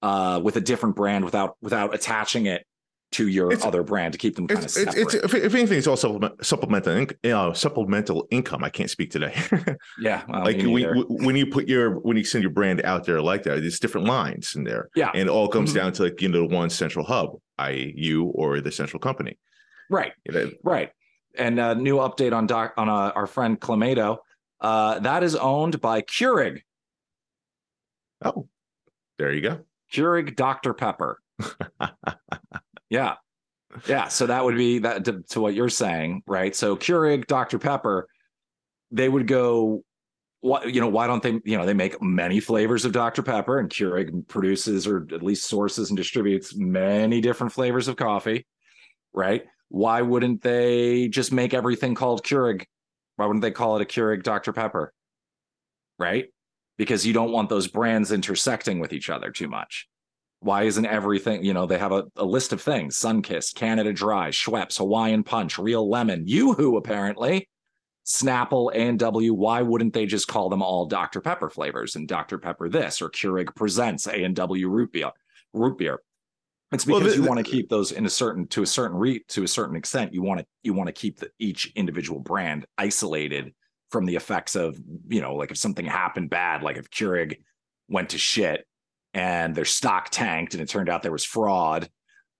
uh, 0.00 0.40
with 0.42 0.56
a 0.56 0.60
different 0.60 0.94
brand 0.94 1.24
without 1.24 1.56
without 1.60 1.94
attaching 1.94 2.46
it 2.46 2.64
to 3.10 3.26
your 3.26 3.52
it's, 3.52 3.64
other 3.64 3.82
brand 3.82 4.12
to 4.12 4.18
keep 4.18 4.36
them 4.36 4.46
kind 4.46 4.64
of 4.64 4.70
separate. 4.70 4.98
It's, 4.98 5.14
if, 5.14 5.34
if 5.34 5.54
anything, 5.54 5.78
it's 5.78 5.86
also 5.86 6.20
supplemental, 6.42 7.06
uh, 7.24 7.52
supplemental 7.54 8.28
income. 8.30 8.62
I 8.62 8.68
can't 8.68 8.90
speak 8.90 9.10
today. 9.10 9.34
yeah, 9.98 10.22
well, 10.28 10.44
like 10.44 10.58
when, 10.58 10.84
when 11.08 11.34
you 11.34 11.46
put 11.46 11.66
your 11.68 11.98
when 12.00 12.16
you 12.16 12.24
send 12.24 12.42
your 12.42 12.52
brand 12.52 12.84
out 12.84 13.04
there 13.04 13.20
like 13.20 13.42
that, 13.44 13.62
there's 13.62 13.80
different 13.80 14.06
lines 14.06 14.54
in 14.54 14.62
there. 14.62 14.90
Yeah, 14.94 15.10
and 15.12 15.22
it 15.22 15.28
all 15.28 15.48
comes 15.48 15.70
mm-hmm. 15.70 15.78
down 15.78 15.92
to 15.94 16.04
like 16.04 16.22
you 16.22 16.28
know 16.28 16.44
one 16.44 16.70
central 16.70 17.04
hub, 17.04 17.30
i.e., 17.58 17.94
you 17.96 18.26
or 18.26 18.60
the 18.60 18.70
central 18.70 19.00
company. 19.00 19.36
Right, 19.90 20.12
you 20.24 20.32
know? 20.32 20.50
right. 20.62 20.90
And 21.36 21.58
a 21.58 21.74
new 21.74 21.96
update 21.96 22.32
on 22.32 22.46
doc 22.46 22.74
on 22.76 22.88
uh, 22.88 23.12
our 23.14 23.26
friend 23.26 23.60
Clamato. 23.60 24.18
Uh, 24.60 24.98
that 25.00 25.22
is 25.22 25.36
owned 25.36 25.80
by 25.80 26.02
Keurig. 26.02 26.62
Oh, 28.24 28.48
there 29.18 29.32
you 29.32 29.40
go. 29.40 29.60
Keurig 29.92 30.34
Dr 30.34 30.74
Pepper. 30.74 31.20
Yeah. 32.90 33.14
Yeah. 33.86 34.08
So 34.08 34.26
that 34.26 34.44
would 34.44 34.56
be 34.56 34.78
that 34.80 35.04
to, 35.04 35.22
to, 35.30 35.40
what 35.40 35.54
you're 35.54 35.68
saying, 35.68 36.22
right? 36.26 36.54
So 36.54 36.76
Keurig, 36.76 37.26
Dr. 37.26 37.58
Pepper, 37.58 38.08
they 38.90 39.08
would 39.08 39.26
go, 39.26 39.84
what 40.40 40.72
you 40.72 40.80
know, 40.80 40.88
why 40.88 41.06
don't 41.06 41.22
they, 41.22 41.40
you 41.44 41.58
know, 41.58 41.66
they 41.66 41.74
make 41.74 42.00
many 42.00 42.40
flavors 42.40 42.84
of 42.84 42.92
Dr. 42.92 43.22
Pepper 43.22 43.58
and 43.58 43.68
Keurig 43.68 44.26
produces 44.28 44.86
or 44.86 45.06
at 45.12 45.22
least 45.22 45.48
sources 45.48 45.90
and 45.90 45.96
distributes 45.96 46.56
many 46.56 47.20
different 47.20 47.52
flavors 47.52 47.88
of 47.88 47.96
coffee, 47.96 48.46
right? 49.12 49.44
Why 49.68 50.02
wouldn't 50.02 50.42
they 50.42 51.08
just 51.08 51.32
make 51.32 51.54
everything 51.54 51.94
called 51.94 52.24
Keurig? 52.24 52.64
Why 53.16 53.26
wouldn't 53.26 53.42
they 53.42 53.50
call 53.50 53.76
it 53.76 53.82
a 53.82 53.84
Keurig 53.84 54.22
Dr. 54.22 54.52
Pepper? 54.52 54.92
Right? 55.98 56.26
Because 56.76 57.06
you 57.06 57.12
don't 57.12 57.32
want 57.32 57.48
those 57.48 57.66
brands 57.66 58.12
intersecting 58.12 58.78
with 58.78 58.92
each 58.92 59.10
other 59.10 59.30
too 59.30 59.48
much. 59.48 59.88
Why 60.40 60.62
isn't 60.62 60.86
everything, 60.86 61.44
you 61.44 61.52
know, 61.52 61.66
they 61.66 61.78
have 61.78 61.90
a, 61.90 62.04
a 62.14 62.24
list 62.24 62.52
of 62.52 62.62
things 62.62 62.96
Sunkist, 62.96 63.56
Canada 63.56 63.92
Dry, 63.92 64.28
Schweppes, 64.30 64.78
Hawaiian 64.78 65.24
Punch, 65.24 65.56
ReaLemon, 65.56 66.22
Yoo-Hoo, 66.26 66.76
apparently, 66.76 67.48
Snapple, 68.06 68.72
A&W. 68.72 69.34
Why 69.34 69.62
wouldn't 69.62 69.92
they 69.92 70.06
just 70.06 70.28
call 70.28 70.48
them 70.48 70.62
all 70.62 70.86
Dr. 70.86 71.20
Pepper 71.20 71.50
flavors 71.50 71.96
and 71.96 72.06
Dr. 72.06 72.38
Pepper 72.38 72.68
this 72.68 73.02
or 73.02 73.10
Keurig 73.10 73.54
presents 73.54 74.06
A&W 74.06 74.68
root 74.68 74.92
beer? 74.92 75.10
Root 75.52 75.76
beer. 75.76 76.00
It's 76.70 76.84
because 76.84 77.02
well, 77.02 77.10
the, 77.10 77.16
you 77.16 77.22
want 77.22 77.44
to 77.44 77.50
keep 77.50 77.68
those 77.68 77.92
in 77.92 78.04
a 78.04 78.10
certain 78.10 78.46
to 78.48 78.62
a 78.62 78.66
certain 78.66 78.96
re 78.96 79.24
to 79.28 79.42
a 79.42 79.48
certain 79.48 79.74
extent. 79.76 80.12
You 80.12 80.22
want 80.22 80.40
to 80.40 80.46
you 80.62 80.74
want 80.74 80.88
to 80.88 80.92
keep 80.92 81.18
the, 81.18 81.30
each 81.38 81.72
individual 81.74 82.20
brand 82.20 82.66
isolated 82.76 83.54
from 83.90 84.04
the 84.04 84.16
effects 84.16 84.54
of 84.54 84.78
you 85.08 85.22
know 85.22 85.34
like 85.34 85.50
if 85.50 85.56
something 85.56 85.86
happened 85.86 86.28
bad, 86.28 86.62
like 86.62 86.76
if 86.76 86.90
Keurig 86.90 87.38
went 87.88 88.10
to 88.10 88.18
shit 88.18 88.66
and 89.14 89.54
their 89.54 89.64
stock 89.64 90.10
tanked 90.10 90.52
and 90.52 90.62
it 90.62 90.68
turned 90.68 90.90
out 90.90 91.02
there 91.02 91.12
was 91.12 91.24
fraud, 91.24 91.88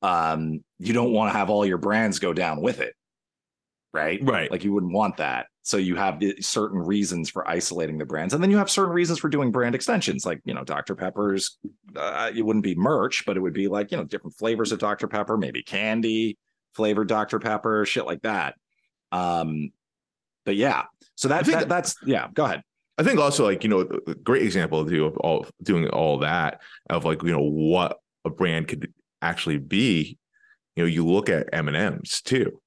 um, 0.03 0.63
you 0.79 0.93
don't 0.93 1.13
want 1.13 1.33
to 1.33 1.39
have 1.39 1.49
all 1.49 1.65
your 1.65 1.79
brands 1.79 2.19
go 2.19 2.35
down 2.35 2.61
with 2.61 2.81
it. 2.81 2.95
Right. 3.95 4.21
Right. 4.23 4.51
Like 4.51 4.65
you 4.65 4.73
wouldn't 4.75 4.93
want 4.93 5.17
that. 5.17 5.47
So 5.69 5.77
you 5.77 5.97
have 5.97 6.23
certain 6.41 6.79
reasons 6.79 7.29
for 7.29 7.47
isolating 7.47 7.99
the 7.99 8.07
brands. 8.07 8.33
And 8.33 8.43
then 8.43 8.51
you 8.51 8.57
have 8.57 8.71
certain 8.71 8.95
reasons 8.95 9.19
for 9.19 9.29
doing 9.29 9.53
brand 9.53 9.75
extensions, 9.75 10.25
like, 10.25 10.41
you 10.47 10.55
know, 10.55 10.65
Dr. 10.65 10.95
Pepper's, 10.95 11.59
uh, 11.95 12.31
it 12.35 12.41
wouldn't 12.41 12.63
be 12.63 12.75
merch, 12.75 13.27
but 13.27 13.37
it 13.37 13.41
would 13.41 13.53
be 13.53 13.69
like, 13.69 13.91
you 13.91 13.99
know, 13.99 14.05
different 14.05 14.35
flavors 14.35 14.73
of 14.73 14.79
Dr. 14.79 15.09
Pepper, 15.09 15.37
maybe 15.37 15.63
candy 15.63 16.39
flavored 16.73 17.07
Dr. 17.07 17.39
Pepper, 17.39 17.85
shit 17.85 18.07
like 18.07 18.23
that. 18.23 18.55
Um, 19.13 19.71
but 20.47 20.57
yeah, 20.57 20.85
so 21.17 21.29
that, 21.29 21.45
that 21.45 21.69
that's, 21.69 21.97
yeah, 22.03 22.29
go 22.33 22.47
ahead. 22.47 22.63
I 22.97 23.03
think 23.03 23.21
also 23.21 23.45
like 23.45 23.63
you 23.63 23.69
know 23.69 23.87
a 24.07 24.15
great 24.15 24.43
example 24.43 24.81
of, 24.81 24.91
of 24.91 25.17
all 25.19 25.47
doing 25.63 25.87
all 25.91 26.19
that 26.21 26.63
of 26.91 27.05
like 27.05 27.23
you 27.23 27.31
know 27.31 27.43
what 27.43 27.99
a 28.25 28.31
brand 28.31 28.69
could 28.69 28.93
actually 29.23 29.59
be. 29.59 30.17
You 30.77 30.83
know, 30.83 30.89
you 30.89 31.07
look 31.07 31.29
at 31.29 31.51
M 31.53 31.69
and 31.69 31.77
M's 31.77 32.23
too. 32.23 32.61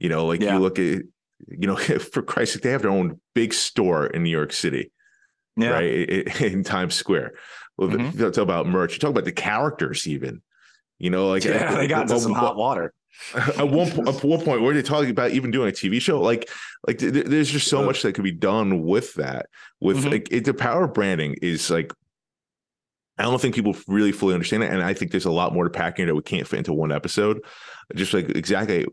You 0.00 0.10
know, 0.10 0.26
like 0.26 0.42
yeah. 0.42 0.54
you 0.54 0.58
look 0.58 0.78
at 0.78 1.02
you 1.48 1.66
know 1.66 1.76
for 2.12 2.22
Christ's 2.22 2.54
sake, 2.54 2.62
they 2.62 2.70
have 2.70 2.82
their 2.82 2.90
own 2.90 3.20
big 3.34 3.54
store 3.54 4.06
in 4.06 4.22
New 4.22 4.30
York 4.30 4.52
City, 4.52 4.92
yeah. 5.56 5.70
right 5.70 6.40
in 6.40 6.64
Times 6.64 6.94
Square. 6.94 7.34
Well, 7.76 7.88
mm-hmm. 7.88 8.18
talk 8.18 8.36
about 8.36 8.66
merch. 8.66 8.94
You 8.94 8.98
talk 8.98 9.10
about 9.10 9.24
the 9.24 9.32
characters 9.32 10.06
even. 10.06 10.42
You 10.98 11.10
know, 11.10 11.28
like 11.28 11.44
yeah, 11.44 11.74
they 11.74 11.88
got 11.88 12.08
some 12.08 12.32
hot 12.32 12.56
water. 12.56 12.92
at 13.34 13.68
one 13.68 13.90
point, 13.90 14.08
at 14.08 14.24
one 14.24 14.40
point, 14.42 14.62
where 14.62 14.74
they 14.74 14.82
talking 14.82 15.10
about 15.10 15.30
even 15.30 15.50
doing 15.50 15.68
a 15.68 15.72
TV 15.72 16.00
show, 16.00 16.20
like, 16.20 16.50
like 16.86 16.98
th- 16.98 17.26
there's 17.26 17.50
just 17.50 17.68
so 17.68 17.82
much 17.82 18.02
that 18.02 18.14
could 18.14 18.24
be 18.24 18.32
done 18.32 18.82
with 18.82 19.14
that. 19.14 19.46
With 19.80 19.98
mm-hmm. 19.98 20.10
like 20.10 20.28
it, 20.30 20.44
the 20.44 20.54
power 20.54 20.84
of 20.84 20.94
branding 20.94 21.36
is 21.40 21.70
like, 21.70 21.92
I 23.18 23.22
don't 23.22 23.40
think 23.40 23.54
people 23.54 23.76
really 23.86 24.12
fully 24.12 24.34
understand 24.34 24.64
it, 24.64 24.72
and 24.72 24.82
I 24.82 24.94
think 24.94 25.10
there's 25.10 25.24
a 25.24 25.30
lot 25.30 25.54
more 25.54 25.64
to 25.64 25.70
pack 25.70 25.98
in 25.98 26.06
that 26.06 26.14
we 26.14 26.22
can't 26.22 26.46
fit 26.46 26.58
into 26.58 26.72
one 26.72 26.90
episode. 26.90 27.40
Just 27.94 28.14
like 28.14 28.30
exactly 28.30 28.86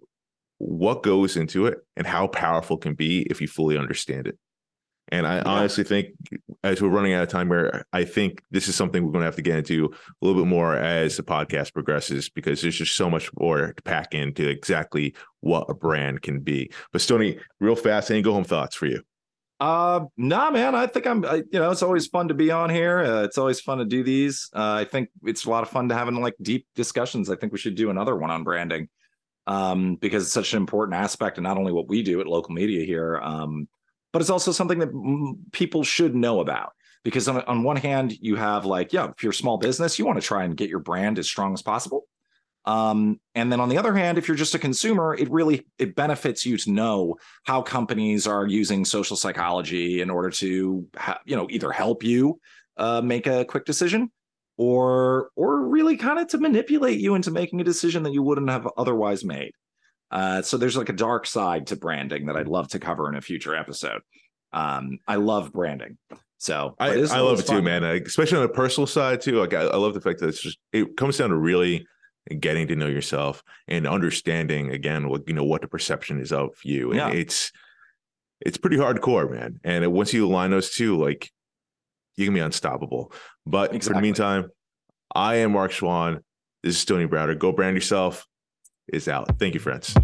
what 0.63 1.01
goes 1.01 1.37
into 1.37 1.65
it 1.65 1.79
and 1.97 2.05
how 2.05 2.27
powerful 2.27 2.77
it 2.77 2.81
can 2.81 2.93
be 2.93 3.21
if 3.29 3.41
you 3.41 3.47
fully 3.47 3.77
understand 3.77 4.27
it. 4.27 4.37
And 5.11 5.27
I 5.27 5.37
yeah. 5.37 5.43
honestly 5.45 5.83
think, 5.83 6.09
as 6.63 6.81
we're 6.81 6.89
running 6.89 7.13
out 7.13 7.23
of 7.23 7.29
time, 7.29 7.49
where 7.49 7.83
I 7.91 8.05
think 8.05 8.43
this 8.51 8.67
is 8.67 8.75
something 8.75 9.03
we're 9.03 9.11
going 9.11 9.23
to 9.23 9.25
have 9.25 9.35
to 9.35 9.41
get 9.41 9.57
into 9.57 9.85
a 9.85 10.25
little 10.25 10.41
bit 10.41 10.47
more 10.47 10.75
as 10.75 11.17
the 11.17 11.23
podcast 11.23 11.73
progresses, 11.73 12.29
because 12.29 12.61
there's 12.61 12.77
just 12.77 12.95
so 12.95 13.09
much 13.09 13.29
more 13.37 13.73
to 13.73 13.83
pack 13.83 14.13
into 14.13 14.47
exactly 14.47 15.13
what 15.41 15.65
a 15.69 15.73
brand 15.73 16.21
can 16.21 16.39
be. 16.39 16.71
But 16.93 17.01
Stony, 17.01 17.39
real 17.59 17.75
fast, 17.75 18.09
any 18.11 18.21
go 18.21 18.31
home 18.31 18.45
thoughts 18.45 18.75
for 18.75 18.85
you? 18.85 19.01
Uh, 19.59 20.05
nah, 20.15 20.49
man. 20.49 20.75
I 20.75 20.87
think 20.87 21.05
I'm. 21.05 21.25
I, 21.25 21.43
you 21.51 21.59
know, 21.59 21.71
it's 21.71 21.83
always 21.83 22.07
fun 22.07 22.29
to 22.29 22.33
be 22.33 22.49
on 22.49 22.69
here. 22.69 22.99
Uh, 22.99 23.23
it's 23.23 23.37
always 23.37 23.59
fun 23.59 23.79
to 23.79 23.85
do 23.85 24.03
these. 24.03 24.49
Uh, 24.55 24.73
I 24.73 24.85
think 24.85 25.09
it's 25.23 25.45
a 25.45 25.49
lot 25.49 25.63
of 25.63 25.69
fun 25.69 25.89
to 25.89 25.95
having 25.95 26.21
like 26.21 26.35
deep 26.41 26.67
discussions. 26.75 27.29
I 27.29 27.35
think 27.35 27.51
we 27.51 27.59
should 27.59 27.75
do 27.75 27.89
another 27.89 28.15
one 28.15 28.31
on 28.31 28.43
branding, 28.43 28.87
um, 29.47 29.95
because 29.95 30.23
it's 30.23 30.33
such 30.33 30.53
an 30.53 30.57
important 30.57 30.95
aspect, 30.97 31.37
and 31.37 31.43
not 31.43 31.57
only 31.57 31.71
what 31.71 31.87
we 31.87 32.03
do 32.03 32.21
at 32.21 32.27
local 32.27 32.53
media 32.53 32.85
here, 32.85 33.19
um, 33.21 33.67
but 34.11 34.21
it's 34.21 34.29
also 34.29 34.51
something 34.51 34.79
that 34.79 35.45
people 35.51 35.83
should 35.83 36.15
know 36.15 36.39
about. 36.39 36.73
Because 37.03 37.27
on, 37.27 37.41
on 37.41 37.63
one 37.63 37.77
hand 37.77 38.15
you 38.21 38.35
have 38.35 38.65
like 38.65 38.93
yeah 38.93 39.09
if 39.09 39.23
you're 39.23 39.31
a 39.31 39.35
small 39.35 39.57
business 39.57 39.97
you 39.97 40.05
want 40.05 40.21
to 40.21 40.27
try 40.27 40.43
and 40.43 40.55
get 40.55 40.69
your 40.69 40.79
brand 40.79 41.17
as 41.17 41.27
strong 41.27 41.53
as 41.53 41.61
possible. 41.61 42.07
Um, 42.63 43.19
and 43.33 43.51
then 43.51 43.59
on 43.59 43.69
the 43.69 43.79
other 43.79 43.95
hand 43.95 44.19
if 44.19 44.27
you're 44.27 44.37
just 44.37 44.53
a 44.53 44.59
consumer 44.59 45.15
it 45.15 45.31
really 45.31 45.65
it 45.79 45.95
benefits 45.95 46.45
you 46.45 46.57
to 46.57 46.71
know 46.71 47.15
how 47.41 47.63
companies 47.63 48.27
are 48.27 48.45
using 48.45 48.85
social 48.85 49.17
psychology 49.17 50.01
in 50.01 50.11
order 50.11 50.29
to 50.29 50.87
ha- 50.95 51.19
you 51.25 51.35
know 51.35 51.47
either 51.49 51.71
help 51.71 52.03
you 52.03 52.39
uh, 52.77 53.01
make 53.01 53.25
a 53.25 53.45
quick 53.45 53.65
decision 53.65 54.11
or 54.61 55.29
or 55.35 55.67
really 55.67 55.97
kind 55.97 56.19
of 56.19 56.27
to 56.27 56.37
manipulate 56.37 56.99
you 56.99 57.15
into 57.15 57.31
making 57.31 57.59
a 57.59 57.63
decision 57.63 58.03
that 58.03 58.13
you 58.13 58.21
wouldn't 58.21 58.49
have 58.49 58.67
otherwise 58.77 59.25
made 59.25 59.51
uh, 60.11 60.41
so 60.41 60.57
there's 60.57 60.77
like 60.77 60.89
a 60.89 60.93
dark 60.93 61.25
side 61.25 61.67
to 61.67 61.75
branding 61.75 62.25
that 62.25 62.35
I'd 62.35 62.47
love 62.47 62.67
to 62.69 62.79
cover 62.79 63.07
in 63.09 63.15
a 63.15 63.21
future 63.21 63.55
episode. 63.55 64.01
Um, 64.51 64.99
I 65.07 65.15
love 65.15 65.53
branding. 65.53 65.97
So 66.37 66.75
I, 66.79 66.89
I 66.89 67.19
love 67.21 67.39
it 67.39 67.47
fun. 67.47 67.57
too, 67.57 67.61
man. 67.61 67.83
especially 67.83 68.39
on 68.39 68.43
a 68.43 68.49
personal 68.49 68.87
side 68.87 69.21
too. 69.21 69.39
Like 69.39 69.53
I, 69.53 69.61
I, 69.61 69.77
love 69.77 69.93
the 69.93 70.01
fact 70.01 70.19
that 70.19 70.27
it's 70.27 70.41
just 70.41 70.57
it 70.73 70.97
comes 70.97 71.17
down 71.17 71.29
to 71.29 71.37
really 71.37 71.87
getting 72.39 72.67
to 72.67 72.75
know 72.75 72.87
yourself 72.87 73.41
and 73.69 73.87
understanding 73.87 74.71
again 74.71 75.07
what 75.07 75.27
you 75.27 75.33
know 75.33 75.45
what 75.45 75.61
the 75.61 75.67
perception 75.67 76.19
is 76.19 76.33
of 76.33 76.49
you. 76.63 76.89
And 76.89 76.97
Yeah. 76.97 77.09
it's 77.11 77.51
it's 78.41 78.57
pretty 78.57 78.77
hardcore, 78.77 79.31
man. 79.31 79.61
And 79.63 79.93
once 79.93 80.13
you 80.13 80.27
align 80.27 80.51
those 80.51 80.71
two, 80.71 80.97
like 80.97 81.31
you 82.15 82.25
can 82.25 82.33
be 82.33 82.39
unstoppable. 82.39 83.11
But 83.45 83.71
for 83.83 83.93
the 83.93 84.01
meantime, 84.01 84.51
I 85.13 85.35
am 85.35 85.53
Mark 85.53 85.71
Schwann. 85.71 86.23
This 86.63 86.77
is 86.77 86.85
Tony 86.85 87.07
Browder. 87.07 87.37
Go 87.37 87.51
brand 87.51 87.75
yourself 87.75 88.27
is 88.91 89.07
out. 89.07 89.39
Thank 89.39 89.53
you, 89.53 89.59
friends. 89.59 89.95